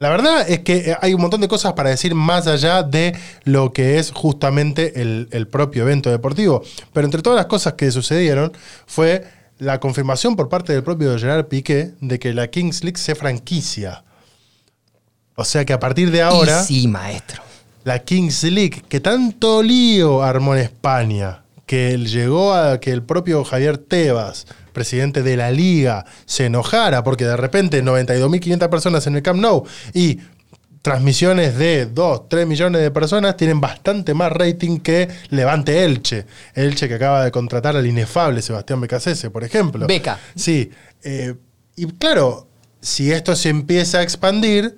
[0.00, 3.14] la verdad es que eh, hay un montón de cosas para decir más allá de
[3.44, 6.62] lo que es justamente el, el propio evento deportivo.
[6.92, 8.52] Pero entre todas las cosas que sucedieron
[8.86, 9.24] fue
[9.58, 14.02] la confirmación por parte del propio Gerard Piqué de que la Kings League se franquicia.
[15.36, 17.42] O sea que a partir de ahora Y sí, maestro.
[17.84, 23.02] la Kings League, que tanto lío armó en España, que él llegó a que el
[23.02, 24.46] propio Javier Tebas,
[24.80, 29.62] presidente de la liga, se enojara porque de repente 92.500 personas en el Camp Nou
[29.92, 30.20] y
[30.80, 36.24] transmisiones de 2, 3 millones de personas tienen bastante más rating que Levante Elche.
[36.54, 39.86] Elche que acaba de contratar al inefable Sebastián Becasese, por ejemplo.
[39.86, 40.18] Beca.
[40.34, 40.70] Sí.
[41.02, 41.34] eh,
[41.76, 42.48] y claro,
[42.80, 44.76] si esto se empieza a expandir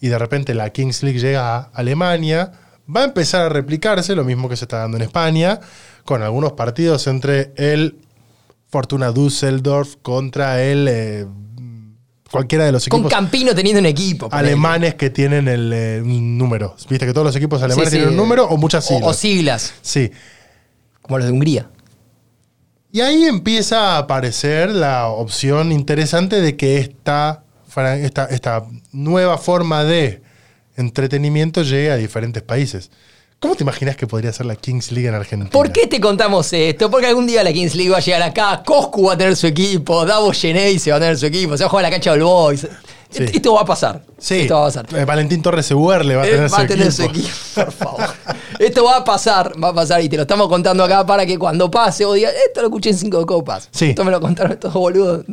[0.00, 2.50] y de repente la Kings League llega a Alemania,
[2.94, 5.60] va a empezar a replicarse lo mismo que se está dando en España,
[6.04, 8.00] con algunos partidos entre el
[8.68, 11.26] Fortuna Düsseldorf contra el eh,
[12.30, 14.28] cualquiera de los Con equipos Campino teniendo un equipo.
[14.32, 16.74] alemanes que tienen el eh, número.
[16.88, 17.96] ¿Viste que todos los equipos alemanes Sí, sí.
[17.98, 19.08] tienen un número o muchas O- siglas?
[19.08, 20.10] O, siglas, sí.
[21.02, 21.70] como los de Hungría.
[22.92, 27.44] Y ahí empieza a aparecer la opción interesante de que esta,
[28.00, 30.22] esta, esta nueva forma de
[30.76, 32.90] entretenimiento llegue a diferentes países.
[33.38, 35.50] ¿Cómo te imaginas que podría ser la Kings League en Argentina?
[35.50, 36.90] ¿Por qué te contamos esto?
[36.90, 39.46] Porque algún día la Kings League va a llegar acá, Coscu va a tener su
[39.46, 41.94] equipo, Davos Genei se va a tener su equipo, se va a jugar en la
[41.96, 42.66] cancha del Boys.
[43.10, 43.24] Sí.
[43.34, 44.02] Esto va a pasar.
[44.18, 44.86] Sí, Esto va a pasar.
[44.98, 46.92] eh, Valentín Torres Seguerle va a Eh, tener, va su, a tener equipo.
[46.96, 48.08] su equipo, por favor.
[48.58, 51.38] Esto va a pasar, va a pasar y te lo estamos contando acá para que
[51.38, 53.68] cuando pase vos digas, esto lo escuché en cinco copas.
[53.70, 53.90] Sí.
[53.90, 55.24] Esto me lo contaron estos boludos.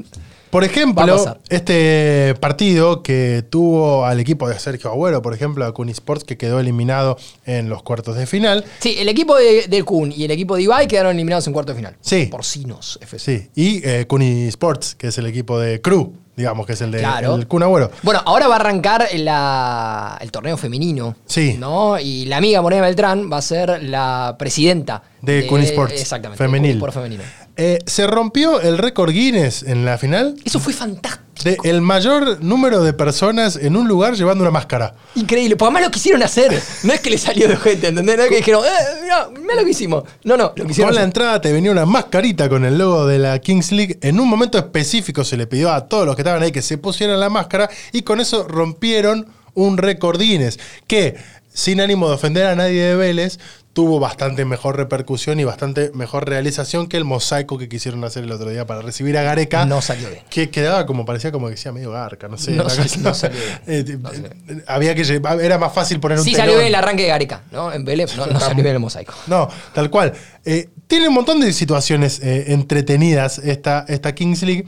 [0.54, 5.90] Por ejemplo, este partido que tuvo al equipo de Sergio Agüero, por ejemplo, a Kun
[5.90, 8.64] Sports, que quedó eliminado en los cuartos de final.
[8.80, 11.72] Sí, el equipo de, del Kun y el equipo de Ibai quedaron eliminados en cuarto
[11.74, 11.98] de final.
[12.02, 12.28] Sí.
[12.28, 13.20] Porcinos, FC.
[13.20, 14.06] Sí, y eh,
[14.50, 17.36] Sports, que es el equipo de Crew, digamos, que es el de Claro.
[17.36, 17.90] el Kun Agüero.
[18.04, 21.16] Bueno, ahora va a arrancar la- el torneo femenino.
[21.26, 21.56] Sí.
[21.60, 22.00] ¿no?
[22.00, 26.44] Y la amiga Morena Beltrán va a ser la presidenta De Kun Sports, Exactamente.
[26.44, 26.74] femenil.
[26.76, 27.24] de Kun Sport femenino.
[27.56, 31.22] Eh, se rompió el récord Guinness en la final Eso fue fantástico.
[31.44, 34.96] de el mayor número de personas en un lugar llevando una máscara.
[35.14, 35.56] Increíble.
[35.56, 36.60] Porque además lo quisieron hacer.
[36.82, 38.18] No es que le salió de gente, ¿entendés?
[38.18, 38.70] No es que dijeron, eh,
[39.04, 40.04] mirá, mirá lo que hicimos.
[40.24, 41.04] No, no, lo quisieron Con la hacer.
[41.10, 44.00] entrada te venía una mascarita con el logo de la Kings League.
[44.02, 46.80] En un momento específico se le pidió a todos los que estaban ahí que se
[46.80, 51.18] pusieran la máscara y con eso rompieron un récord Guinness que,
[51.54, 53.38] sin ánimo de ofender a nadie de Vélez,
[53.74, 58.32] tuvo bastante mejor repercusión y bastante mejor realización que el mosaico que quisieron hacer el
[58.32, 59.66] otro día para recibir a Gareca.
[59.66, 60.22] No salió bien.
[60.30, 62.52] Que quedaba como, parecía como que decía medio garca, no sé.
[62.52, 63.60] No una sal- cosa- no salió bien.
[63.68, 66.46] Eh, No salió eh, había que llevar- era más fácil poner un Sí telón.
[66.46, 67.74] salió bien el arranque de Gareca, ¿no?
[67.74, 69.14] En Vélez no, no salió bien el mosaico.
[69.26, 70.14] No, tal cual.
[70.46, 74.66] Eh, tiene un montón de situaciones eh, entretenidas esta, esta Kings League.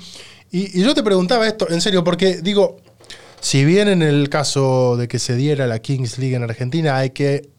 [0.52, 2.78] Y, y yo te preguntaba esto, en serio, porque digo,
[3.40, 7.12] si bien en el caso de que se diera la Kings League en Argentina hay
[7.12, 7.50] que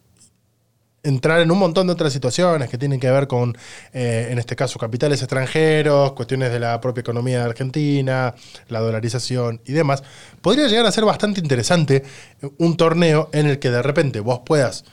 [1.07, 3.57] entrar en un montón de otras situaciones que tienen que ver con,
[3.93, 8.35] eh, en este caso, capitales extranjeros, cuestiones de la propia economía Argentina,
[8.69, 10.03] la dolarización y demás,
[10.43, 12.03] podría llegar a ser bastante interesante
[12.59, 14.85] un torneo en el que de repente vos puedas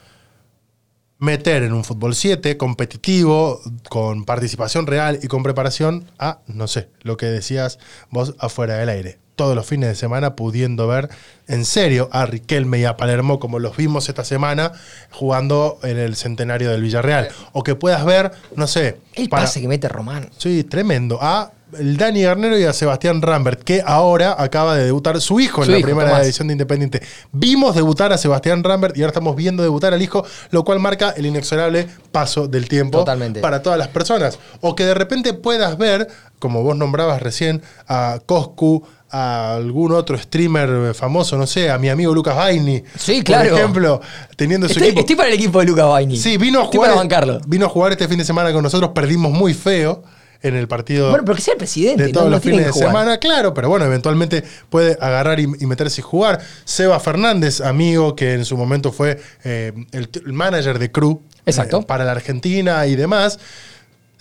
[1.24, 6.90] meter en un fútbol 7 competitivo, con participación real y con preparación a, no sé,
[7.02, 9.20] lo que decías vos afuera del aire.
[9.36, 11.10] Todos los fines de semana pudiendo ver
[11.48, 14.74] en serio a Riquelme y a Palermo como los vimos esta semana
[15.12, 17.30] jugando en el centenario del Villarreal.
[17.54, 20.30] O que puedas ver, no sé, El para- pase que mete Román.
[20.38, 21.18] Sí, tremendo.
[21.22, 25.62] A el Dani Garnero y a Sebastián Rambert, que ahora acaba de debutar su hijo
[25.62, 26.26] en Su la hijo, primera Tomás.
[26.26, 27.02] edición de Independiente.
[27.32, 31.14] Vimos debutar a Sebastián Rambert y ahora estamos viendo debutar al hijo, lo cual marca
[31.18, 33.40] el inexorable paso del tiempo Totalmente.
[33.42, 34.40] para todas las personas.
[34.62, 36.08] O que de repente puedas ver,
[36.40, 38.84] como vos nombrabas recién, a Coscu,
[39.16, 42.84] a algún otro streamer famoso, no sé, a mi amigo Lucas Baini.
[42.98, 43.52] Sí, claro.
[43.52, 44.02] Por ejemplo,
[44.36, 45.00] teniendo su Estoy, equipo.
[45.02, 46.18] estoy para el equipo de Luca Baini.
[46.18, 46.90] Sí, vino a Estoy jugar.
[46.92, 47.40] para bancarlo.
[47.46, 50.04] Vino a jugar este fin de semana con nosotros, perdimos muy feo
[50.44, 52.04] en el partido Bueno, pero que sea el presidente.
[52.04, 52.90] de todos no los fines de jugar.
[52.90, 56.42] semana, claro, pero bueno, eventualmente puede agarrar y, y meterse y jugar.
[56.66, 61.80] Seba Fernández, amigo que en su momento fue eh, el, manager de Crew Exacto.
[61.80, 63.40] eh, para la Argentina y demás.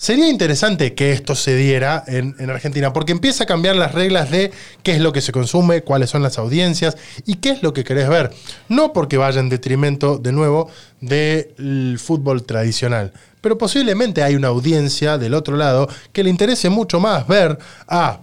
[0.03, 4.33] Sería interesante que esto se diera en, en Argentina, porque empieza a cambiar las reglas
[4.33, 4.51] de
[4.83, 7.85] qué es lo que se consume, cuáles son las audiencias y qué es lo que
[7.85, 8.33] querés ver.
[8.69, 10.69] No porque vaya en detrimento, de nuevo,
[11.01, 16.99] del fútbol tradicional, pero posiblemente hay una audiencia del otro lado que le interese mucho
[16.99, 18.23] más ver a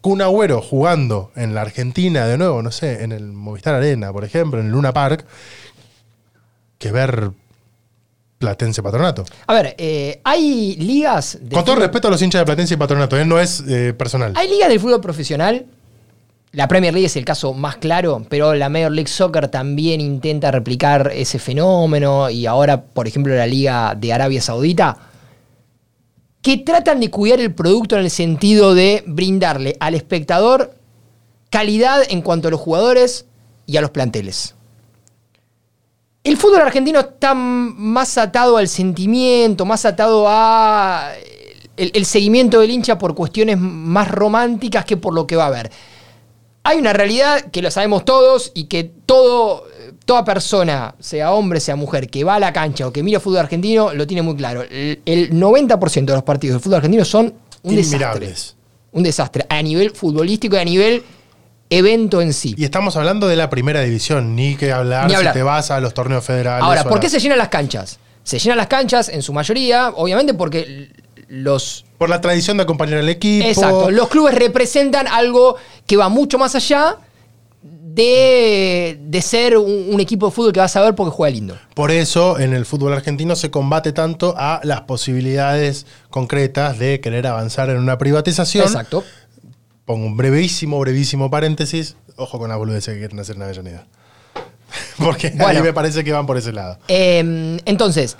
[0.00, 4.24] Kun Agüero jugando en la Argentina, de nuevo, no sé, en el Movistar Arena, por
[4.24, 5.24] ejemplo, en el Luna Park,
[6.80, 7.30] que ver
[8.44, 9.22] Platense Patronato.
[9.46, 11.36] A ver, eh, hay ligas.
[11.42, 13.26] del Con todo fútbol- respeto a los hinchas de Platense y Patronato, ¿eh?
[13.26, 14.32] no es eh, personal.
[14.34, 15.66] Hay ligas del fútbol profesional.
[16.52, 20.50] La Premier League es el caso más claro, pero la Major League Soccer también intenta
[20.50, 24.96] replicar ese fenómeno y ahora, por ejemplo, la Liga de Arabia Saudita,
[26.40, 30.74] que tratan de cuidar el producto en el sentido de brindarle al espectador
[31.50, 33.26] calidad en cuanto a los jugadores
[33.66, 34.54] y a los planteles.
[36.22, 41.12] El fútbol argentino está más atado al sentimiento, más atado a
[41.76, 45.50] el, el seguimiento del hincha por cuestiones más románticas que por lo que va a
[45.50, 45.70] ver.
[46.62, 49.64] Hay una realidad que lo sabemos todos y que todo,
[50.04, 53.38] toda persona, sea hombre, sea mujer, que va a la cancha o que mira fútbol
[53.38, 54.62] argentino, lo tiene muy claro.
[54.62, 58.34] El, el 90% de los partidos de fútbol argentino son un desastre.
[58.92, 61.02] Un desastre a nivel futbolístico y a nivel
[61.70, 62.54] evento en sí.
[62.58, 65.32] Y estamos hablando de la primera división, ni que hablar, Ni hablar.
[65.32, 66.64] si te vas a los torneos federales.
[66.64, 67.98] Ahora, ¿por qué se llenan las canchas?
[68.24, 70.90] Se llenan las canchas en su mayoría, obviamente porque
[71.28, 71.86] los...
[71.96, 73.46] Por la tradición de acompañar al equipo.
[73.46, 75.56] Exacto, los clubes representan algo
[75.86, 76.96] que va mucho más allá
[77.62, 81.58] de, de ser un, un equipo de fútbol que vas a ver porque juega lindo.
[81.74, 87.26] Por eso en el fútbol argentino se combate tanto a las posibilidades concretas de querer
[87.26, 88.64] avanzar en una privatización.
[88.64, 89.04] Exacto.
[89.90, 91.96] Pongo un brevísimo, brevísimo paréntesis.
[92.14, 93.88] Ojo con la boludez que quieren hacer en Avellaneda.
[94.98, 95.64] Porque Bueno.
[95.64, 96.78] me parece que van por ese lado.
[96.86, 98.16] Eh, entonces,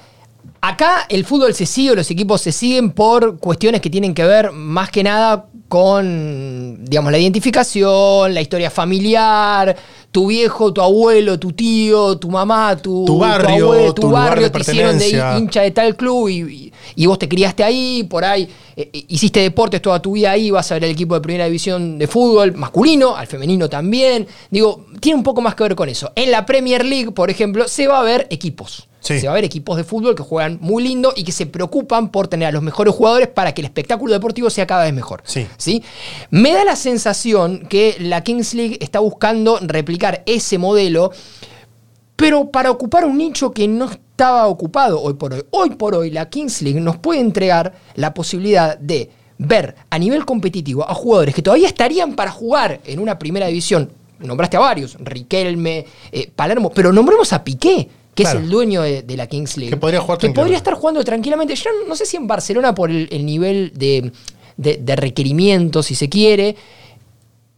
[0.60, 4.52] acá el fútbol se sigue, los equipos se siguen por cuestiones que tienen que ver
[4.52, 9.76] más que nada con, digamos, la identificación, la historia familiar,
[10.10, 14.28] tu viejo, tu abuelo, tu tío, tu mamá, tu, Tu barrio, abuelo, tu, tu lugar
[14.30, 15.04] barrio te hicieron de
[15.38, 19.04] hincha de tal club y, y- y vos te criaste ahí, por ahí eh, eh,
[19.08, 22.06] hiciste deportes toda tu vida ahí, vas a ver el equipo de primera división de
[22.08, 24.26] fútbol masculino, al femenino también.
[24.50, 26.10] Digo, tiene un poco más que ver con eso.
[26.16, 28.88] En la Premier League, por ejemplo, se va a ver equipos.
[29.00, 29.18] Sí.
[29.18, 32.10] Se va a ver equipos de fútbol que juegan muy lindo y que se preocupan
[32.10, 35.22] por tener a los mejores jugadores para que el espectáculo deportivo sea cada vez mejor.
[35.24, 35.46] Sí.
[35.56, 35.82] ¿sí?
[36.30, 41.10] Me da la sensación que la Kings League está buscando replicar ese modelo,
[42.16, 45.42] pero para ocupar un nicho que no estaba ocupado hoy por hoy.
[45.50, 50.26] Hoy por hoy la Kings League nos puede entregar la posibilidad de ver a nivel
[50.26, 53.90] competitivo a jugadores que todavía estarían para jugar en una primera división.
[54.18, 58.38] Nombraste a varios, Riquelme, eh, Palermo, pero nombremos a Piqué, que Claro.
[58.40, 59.70] es el dueño de, de la Kings League.
[59.70, 60.56] Que podría jugar Que podría tranquilamente.
[60.58, 61.54] estar jugando tranquilamente.
[61.54, 64.12] Yo no sé si en Barcelona por el, el nivel de,
[64.56, 66.56] de, de requerimientos, si se quiere,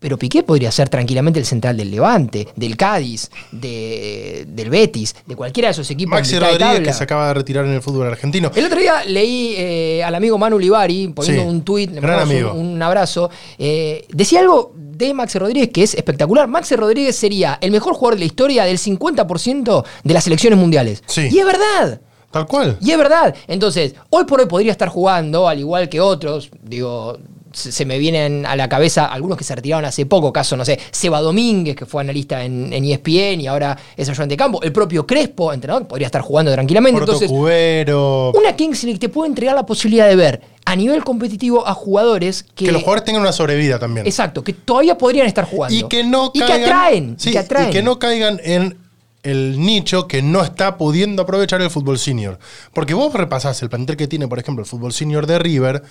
[0.02, 5.36] pero Piqué podría ser tranquilamente el central del Levante, del Cádiz, de- del Betis, de
[5.36, 6.10] cualquiera de esos equipos.
[6.10, 8.50] Maxi Rodríguez, que se acaba de retirar en el fútbol argentino.
[8.54, 12.16] El otro día leí eh, al amigo Manu Livari poniendo Sí, un tuit, le gran
[12.26, 12.72] mandamos un, amigo.
[12.74, 13.30] un abrazo.
[13.58, 16.48] eh, decía algo de Maxi Rodríguez que es espectacular.
[16.48, 21.02] Maxi Rodríguez sería el mejor jugador de la historia del 50% de las selecciones mundiales.
[21.06, 21.28] Sí.
[21.30, 22.00] Y es verdad.
[22.30, 22.78] Tal cual.
[22.80, 23.34] Y es verdad.
[23.46, 26.50] Entonces, hoy por hoy podría estar jugando, al igual que otros.
[26.62, 27.18] Digo,
[27.52, 30.32] se, me vienen a la cabeza algunos que se retiraron hace poco.
[30.32, 34.08] Caso, no sé, Seba Domínguez, que fue analista en, en E ESPN y ahora es
[34.08, 34.62] ayudante de campo.
[34.62, 36.98] El propio Crespo, entrenador, podría estar jugando tranquilamente.
[36.98, 38.32] Porto Entonces, Cubero.
[38.32, 42.44] una Kings League te puede entregar la posibilidad de ver a nivel competitivo a jugadores
[42.54, 42.66] que.
[42.66, 44.06] Que los jugadores tengan una sobrevida también.
[44.06, 45.76] Exacto, que todavía podrían estar jugando.
[45.76, 46.62] Y que no Y que caigan.
[46.62, 47.16] atraen.
[47.18, 47.68] Sí, y que atraen.
[47.68, 48.78] y que no caigan en
[49.22, 52.38] el nicho que no está pudiendo aprovechar el fútbol senior.
[52.72, 55.82] Porque vos repasás el plantel que tiene, por ejemplo, el fútbol senior de River.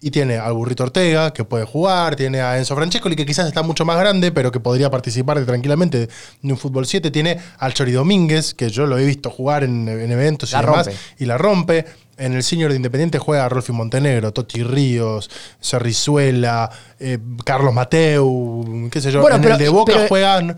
[0.00, 3.62] Y tiene al Burrito Ortega, que puede jugar, tiene a Enzo Francescoli, que quizás está
[3.62, 6.08] mucho más grande, pero que podría participar tranquilamente
[6.42, 7.10] de un fútbol 7.
[7.10, 10.86] Tiene al Chori Domínguez, que yo lo he visto jugar en, en eventos y demás,
[10.86, 11.00] rompe.
[11.18, 11.86] y la rompe.
[12.16, 15.28] En el senior de Independiente juega Rolfi Montenegro, Toti Ríos,
[15.60, 19.20] Cerrizuela, eh, Carlos Mateu, qué sé yo.
[19.20, 20.56] Bueno, en pero- el de Boca pero- juegan.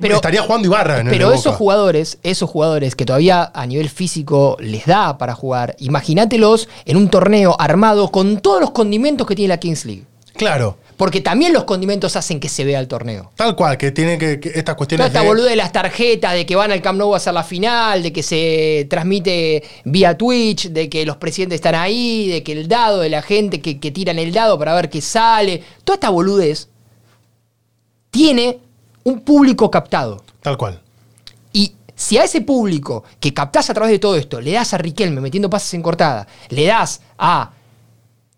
[0.00, 1.56] pero- estaría jugando Ibarra en el Pero de esos Boca.
[1.58, 7.08] jugadores, esos jugadores que todavía a nivel físico les da para jugar, imagínatelos en un
[7.08, 10.04] torneo armado con todos los condimentos que tiene la Kings League.
[10.36, 13.32] Claro, Porque también los condimentos hacen que se vea el torneo.
[13.34, 16.34] tal cual, que tiene que, que estas Toda cuestiones esta de- boluda de las tarjetas,
[16.34, 20.16] de que van al Camp Nou a hacer la final, de que se transmite vía
[20.16, 23.80] Twitch, de que los presidentes están ahí, de que el dado de la gente que,
[23.80, 25.62] que tiran el dado para ver qué sale.
[25.82, 26.68] Toda esta boludez
[28.10, 28.58] tiene
[29.04, 30.22] un público captado.
[30.42, 30.80] Tal cual.
[31.52, 34.78] Y si a ese público que captás a través de todo esto, le das a
[34.78, 37.50] Riquelme metiendo pases en cortada, le das a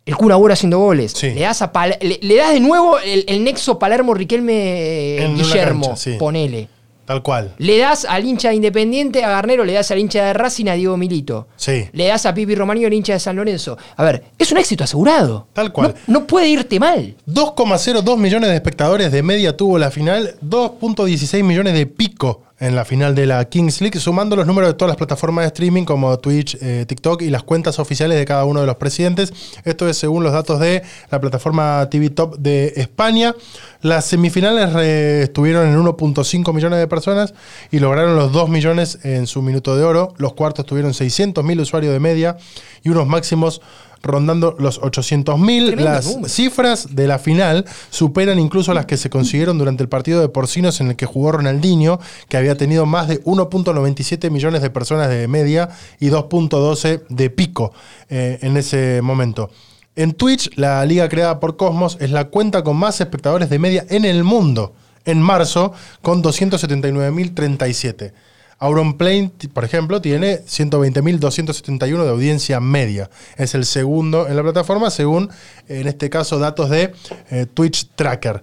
[0.06, 1.30] el Kun Agüero haciendo goles, Sí.
[1.32, 5.32] le das a Pal- le, le das de nuevo el, el nexo Palermo Riquelme En
[5.32, 6.16] una Guillermo, cancha, sí.
[6.18, 6.68] ponele.
[7.04, 7.54] Tal cual.
[7.58, 10.72] Le das al hincha de Independiente, a Garnero, le das al hincha de Racing, a
[10.74, 11.46] Diego Milito.
[11.54, 11.84] Sí.
[11.92, 13.78] Le das a Pipi Romagnoli, al hincha de San Lorenzo.
[13.96, 15.46] A ver, es un éxito asegurado.
[15.52, 15.94] Tal cual.
[16.08, 17.14] No, no puede irte mal.
[17.28, 22.84] 2,02 millones de espectadores de media tuvo la final, 2.16 millones de pico en la
[22.84, 26.18] final de la Kings League, sumando los números de todas las plataformas de streaming como
[26.18, 29.32] Twitch, eh, TikTok y las cuentas oficiales de cada uno de los presidentes.
[29.64, 33.34] Esto es según los datos de la plataforma TV Top de España.
[33.82, 37.34] Las semifinales estuvieron en 1.5 millones de personas
[37.70, 40.14] y lograron los 2 millones en su minuto de oro.
[40.16, 42.38] Los cuartos tuvieron 600 mil usuarios de media
[42.82, 43.60] y unos máximos
[44.06, 45.66] rondando los 800 mil.
[45.66, 46.28] Tremendo Las número.
[46.28, 50.80] cifras de la final superan incluso las que se consiguieron durante el partido de porcinos
[50.80, 51.98] en el que jugó Ronaldinho,
[52.28, 55.68] que había tenido más de 1.97 millones de personas de media
[56.00, 57.72] y 2.12 de pico
[58.08, 59.50] eh, en ese momento.
[59.96, 63.86] En Twitch, la liga creada por Cosmos es la cuenta con más espectadores de media
[63.88, 64.74] en el mundo.
[65.06, 68.12] En marzo, con 279.037.
[68.58, 73.10] Auronplay, t- por ejemplo, tiene 120.271 de audiencia media.
[73.36, 75.28] Es el segundo en la plataforma, según,
[75.68, 76.92] en este caso, datos de
[77.30, 78.40] eh, Twitch Tracker.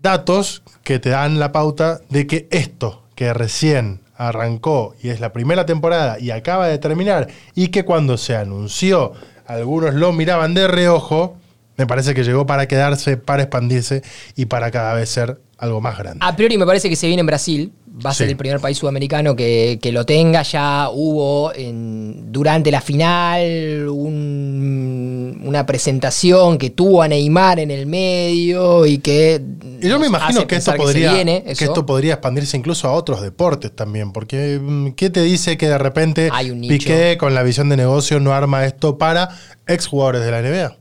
[0.00, 5.32] Datos que te dan la pauta de que esto que recién arrancó y es la
[5.32, 9.12] primera temporada y acaba de terminar y que cuando se anunció
[9.46, 11.36] algunos lo miraban de reojo,
[11.78, 14.02] me parece que llegó para quedarse, para expandirse
[14.36, 16.18] y para cada vez ser algo más grande.
[16.22, 17.72] A priori me parece que se viene en Brasil.
[18.04, 20.42] Va a ser el primer país sudamericano que, que lo tenga.
[20.42, 27.86] Ya hubo en- durante la final un- una presentación que tuvo a Neymar en el
[27.86, 29.40] medio y que.
[29.80, 33.20] Y yo me imagino que esto, podría, viene que esto podría expandirse incluso a otros
[33.20, 36.60] deportes también, porque mm, ¿qué te dice que de repente Hay un.
[36.60, 39.30] Piqué con la visión de negocio no arma esto para
[39.66, 40.76] exjugadores de la NBA?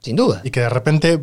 [0.00, 0.40] Sin duda.
[0.44, 1.20] Y que de repente,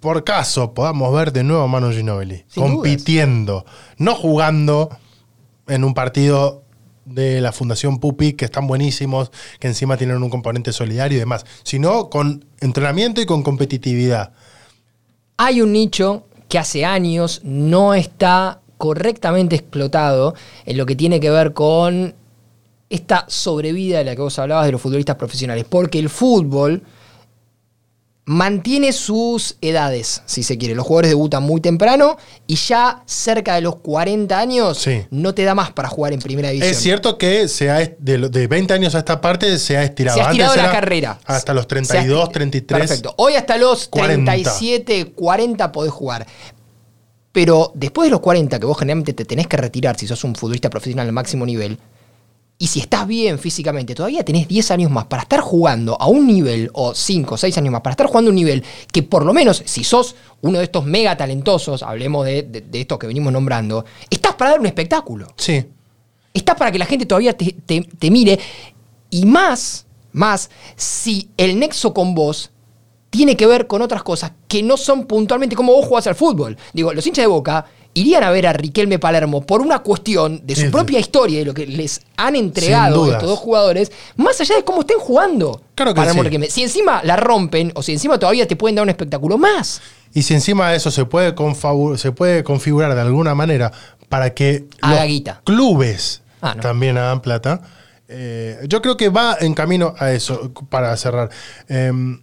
[0.00, 3.64] por caso, podamos ver de nuevo a Manu Ginobili Sin compitiendo,
[3.98, 4.90] no jugando
[5.66, 6.62] en un partido
[7.04, 11.44] de la Fundación Pupi, que están buenísimos, que encima tienen un componente solidario y demás,
[11.62, 14.32] sino con entrenamiento y con competitividad.
[15.36, 20.34] Hay un nicho que hace años no está correctamente explotado
[20.66, 22.14] en lo que tiene que ver con
[22.90, 25.64] esta sobrevida de la que vos hablabas de los futbolistas profesionales.
[25.68, 26.82] Porque el fútbol
[28.24, 30.74] mantiene sus edades, si se quiere.
[30.76, 32.16] Los jugadores debutan muy temprano
[32.46, 35.02] y ya cerca de los 40 años Sí.
[35.10, 36.70] no te da más para jugar en primera división.
[36.72, 40.16] Es cierto que se ha, de, de 20 años a esta parte se ha estirado.
[40.18, 41.18] Se ha estirado Antes la era carrera.
[41.24, 42.80] Hasta los Se ha 32, esti- 33.
[42.80, 43.14] Perfecto.
[43.18, 44.30] Hoy hasta los 40.
[44.32, 46.26] 37, 40 podés jugar.
[47.32, 50.34] Pero después de los 40, que vos generalmente te tenés que retirar si sos un
[50.34, 51.78] futbolista profesional al máximo nivel,
[52.62, 56.28] y si estás bien físicamente, todavía tenés 10 años más para estar jugando a un
[56.28, 59.24] nivel, o 5 o 6 años más, para estar jugando a un nivel que por
[59.24, 63.08] lo menos, si sos uno de estos mega talentosos, hablemos de, de- de estos que
[63.08, 65.26] venimos nombrando, estás para dar un espectáculo.
[65.36, 65.64] Sí.
[66.32, 68.38] Estás para que la gente todavía te, te- te mire.
[69.10, 72.50] Y más, más, si el nexo con vos
[73.10, 76.56] tiene que ver con otras cosas que no son puntualmente como vos jugás al fútbol.
[76.72, 80.54] Digo, los hinchas de Boca irían a ver a Riquelme Palermo por una cuestión de
[80.54, 80.68] su Sí.
[80.68, 84.64] propia historia y de lo que les han entregado estos dos jugadores, más allá de
[84.64, 85.60] cómo estén jugando.
[85.74, 86.28] Claro que Palermo, sí.
[86.28, 86.50] Riquelme.
[86.50, 89.80] Si encima la rompen o si encima todavía te pueden dar un espectáculo más.
[90.14, 91.34] Y si encima de eso se puede,
[91.96, 93.72] se puede configurar de alguna manera
[94.08, 95.40] para que Haga los guita.
[95.44, 96.60] clubes Ah, no.
[96.62, 97.62] también hagan plata,
[98.08, 101.30] eh, yo creo que va en camino a eso, para cerrar.
[101.68, 102.22] Em,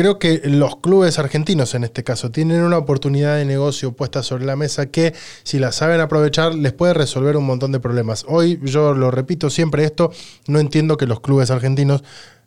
[0.00, 4.46] creo que los clubes argentinos en este caso tienen una oportunidad de negocio puesta sobre
[4.46, 8.24] la mesa que si la saben aprovechar les puede resolver un montón de problemas.
[8.26, 10.10] Hoy yo lo repito siempre esto,
[10.46, 12.02] no entiendo que los clubes argentinos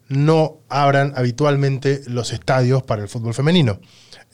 [0.08, 3.80] no abran habitualmente los estadios para el fútbol femenino.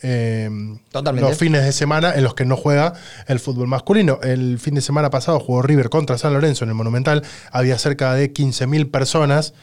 [0.01, 0.49] Eh,
[0.89, 1.29] Totalmente.
[1.29, 2.93] Los fines de semana en los que no juega
[3.27, 4.21] el fútbol masculino.
[4.23, 7.23] El fin de semana pasado jugó River contra San Lorenzo en el Monumental.
[7.51, 9.53] Había cerca de 15.000 personas.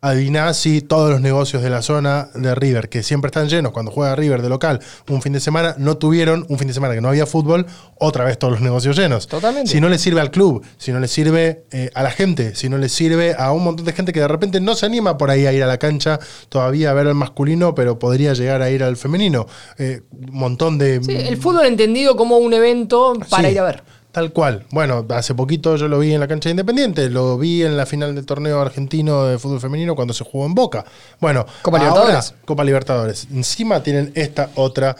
[0.00, 3.90] Adiviná si todos los negocios de la zona de River, que siempre están llenos cuando
[3.90, 4.78] juega River de local,
[5.08, 8.24] un fin de semana, no tuvieron un fin de semana que no había fútbol, otra
[8.24, 9.26] vez todos los negocios llenos.
[9.26, 9.68] Totalmente.
[9.68, 12.68] Si no le sirve al club, si no le sirve eh, a la gente, si
[12.68, 15.30] no le sirve a un montón de gente que de repente no se anima por
[15.30, 18.70] ahí a ir a la cancha todavía a ver al masculino, pero podría llegar a
[18.70, 19.46] ir al femenino.
[19.78, 21.02] Eh, un montón de...
[21.02, 23.82] Sí, el fútbol entendido como un evento para Sí, ir a ver.
[24.18, 24.64] Tal cual.
[24.72, 27.86] Bueno, hace poquito yo lo vi en la cancha de Independiente, lo vi en la
[27.86, 30.84] final del torneo argentino de fútbol femenino cuando se jugó en Boca.
[31.20, 32.34] Bueno, Copa ahora, Libertadores.
[32.44, 33.28] Copa Libertadores.
[33.32, 34.96] Encima tienen esta otra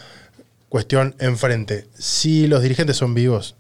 [0.69, 1.89] cuestión enfrente.
[1.99, 3.57] Si los dirigentes son vivos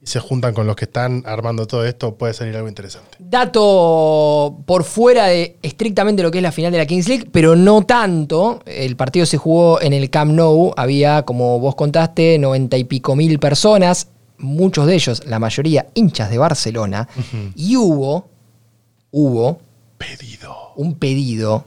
[0.00, 3.16] y se juntan con los que están armando todo esto, puede salir algo interesante.
[3.18, 7.56] Dato por fuera de estrictamente lo que es la final de la Kings League, pero
[7.56, 8.62] no tanto.
[8.66, 10.72] El partido se jugó en el Camp Nou.
[10.76, 14.06] Había, como vos contaste, noventa y pico mil personas.
[14.42, 17.08] Muchos de ellos, la mayoría, hinchas de Barcelona.
[17.56, 18.28] Y hubo,
[19.10, 19.60] hubo
[19.98, 20.72] Pedido.
[20.76, 21.64] un pedido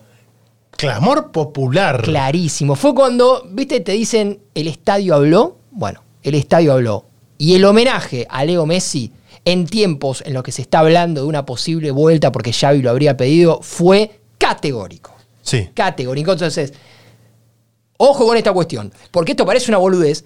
[0.72, 2.02] Clamor popular.
[2.02, 2.76] clarísimo.
[2.76, 5.58] Fue cuando, viste, te dicen, el estadio habló.
[5.72, 7.06] Bueno, el estadio habló.
[7.38, 9.12] Y el homenaje a Leo Messi
[9.46, 12.90] en tiempos en los que se está hablando de una posible vuelta porque Xavi lo
[12.90, 15.14] habría pedido, fue categórico.
[15.42, 15.70] Sí.
[15.74, 16.32] Categórico.
[16.34, 16.74] Entonces,
[17.98, 18.92] ojo con esta cuestión.
[19.12, 20.26] Porque esto parece una boludez,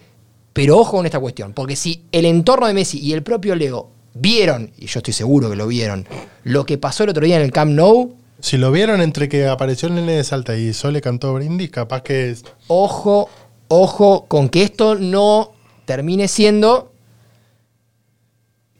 [0.53, 1.53] pero ojo con esta cuestión.
[1.53, 5.49] Porque si el entorno de Messi y el propio Leo vieron, y yo estoy seguro
[5.49, 6.07] que lo vieron,
[6.43, 9.47] lo que pasó el otro día en el Camp Nou, Si lo vieron entre que
[9.47, 13.29] apareció el nene de Salta y Sole cantó brindis, capaz que es ojo,
[13.67, 15.51] ojo con que esto no
[15.85, 16.91] termine siendo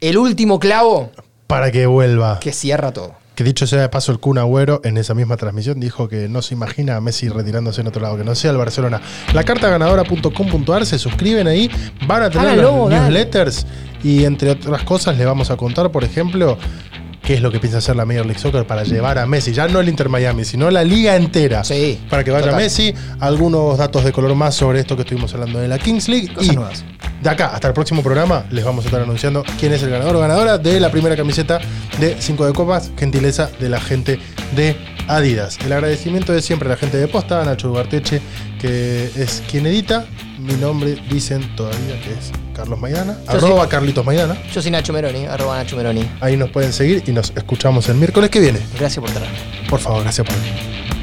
[0.00, 1.10] el último clavo
[1.46, 2.40] para que vuelva.
[2.40, 3.19] que cierra todo.
[3.40, 6.42] Que dicho sea de paso, el Kun Agüero en esa misma transmisión dijo que no
[6.42, 9.00] se imagina a Messi retirándose en otro lado, que no sea el Barcelona.
[9.32, 11.70] La carta ganadora.com.ar, se suscriben ahí,
[12.06, 13.66] van a tener los newsletters
[14.04, 16.58] y entre otras cosas les vamos a contar, por ejemplo,
[17.22, 19.68] qué es lo que piensa hacer la Major League Soccer para llevar a Messi, ya
[19.68, 21.64] no el Inter Miami, sino la liga entera.
[21.64, 22.60] Sí, Para que vaya total.
[22.60, 26.32] Messi, algunos datos de color más sobre esto que estuvimos hablando de la Kings League.
[26.32, 26.84] Cosas y nuevas.
[27.22, 30.16] de acá hasta el próximo programa les vamos a estar anunciando quién es el ganador
[30.16, 31.60] o ganadora de la primera camiseta
[31.98, 34.18] de 5 de copas, gentileza de la gente
[34.56, 34.76] de
[35.08, 35.58] Adidas.
[35.64, 38.20] El agradecimiento de siempre a la gente de Posta, a Nacho Ugarteche,
[38.60, 40.06] que es quien edita.
[40.40, 44.38] Mi nombre dicen todavía que es Carlos Maidana, Yo arroba Carlitos Maidana.
[44.52, 46.08] Yo soy Nacho Meroni, arroba Nacho Meroni.
[46.20, 48.58] Ahí nos pueden seguir y nos escuchamos el miércoles que viene.
[48.78, 49.30] Gracias por traer.
[49.68, 50.99] Por favor, gracias por venir.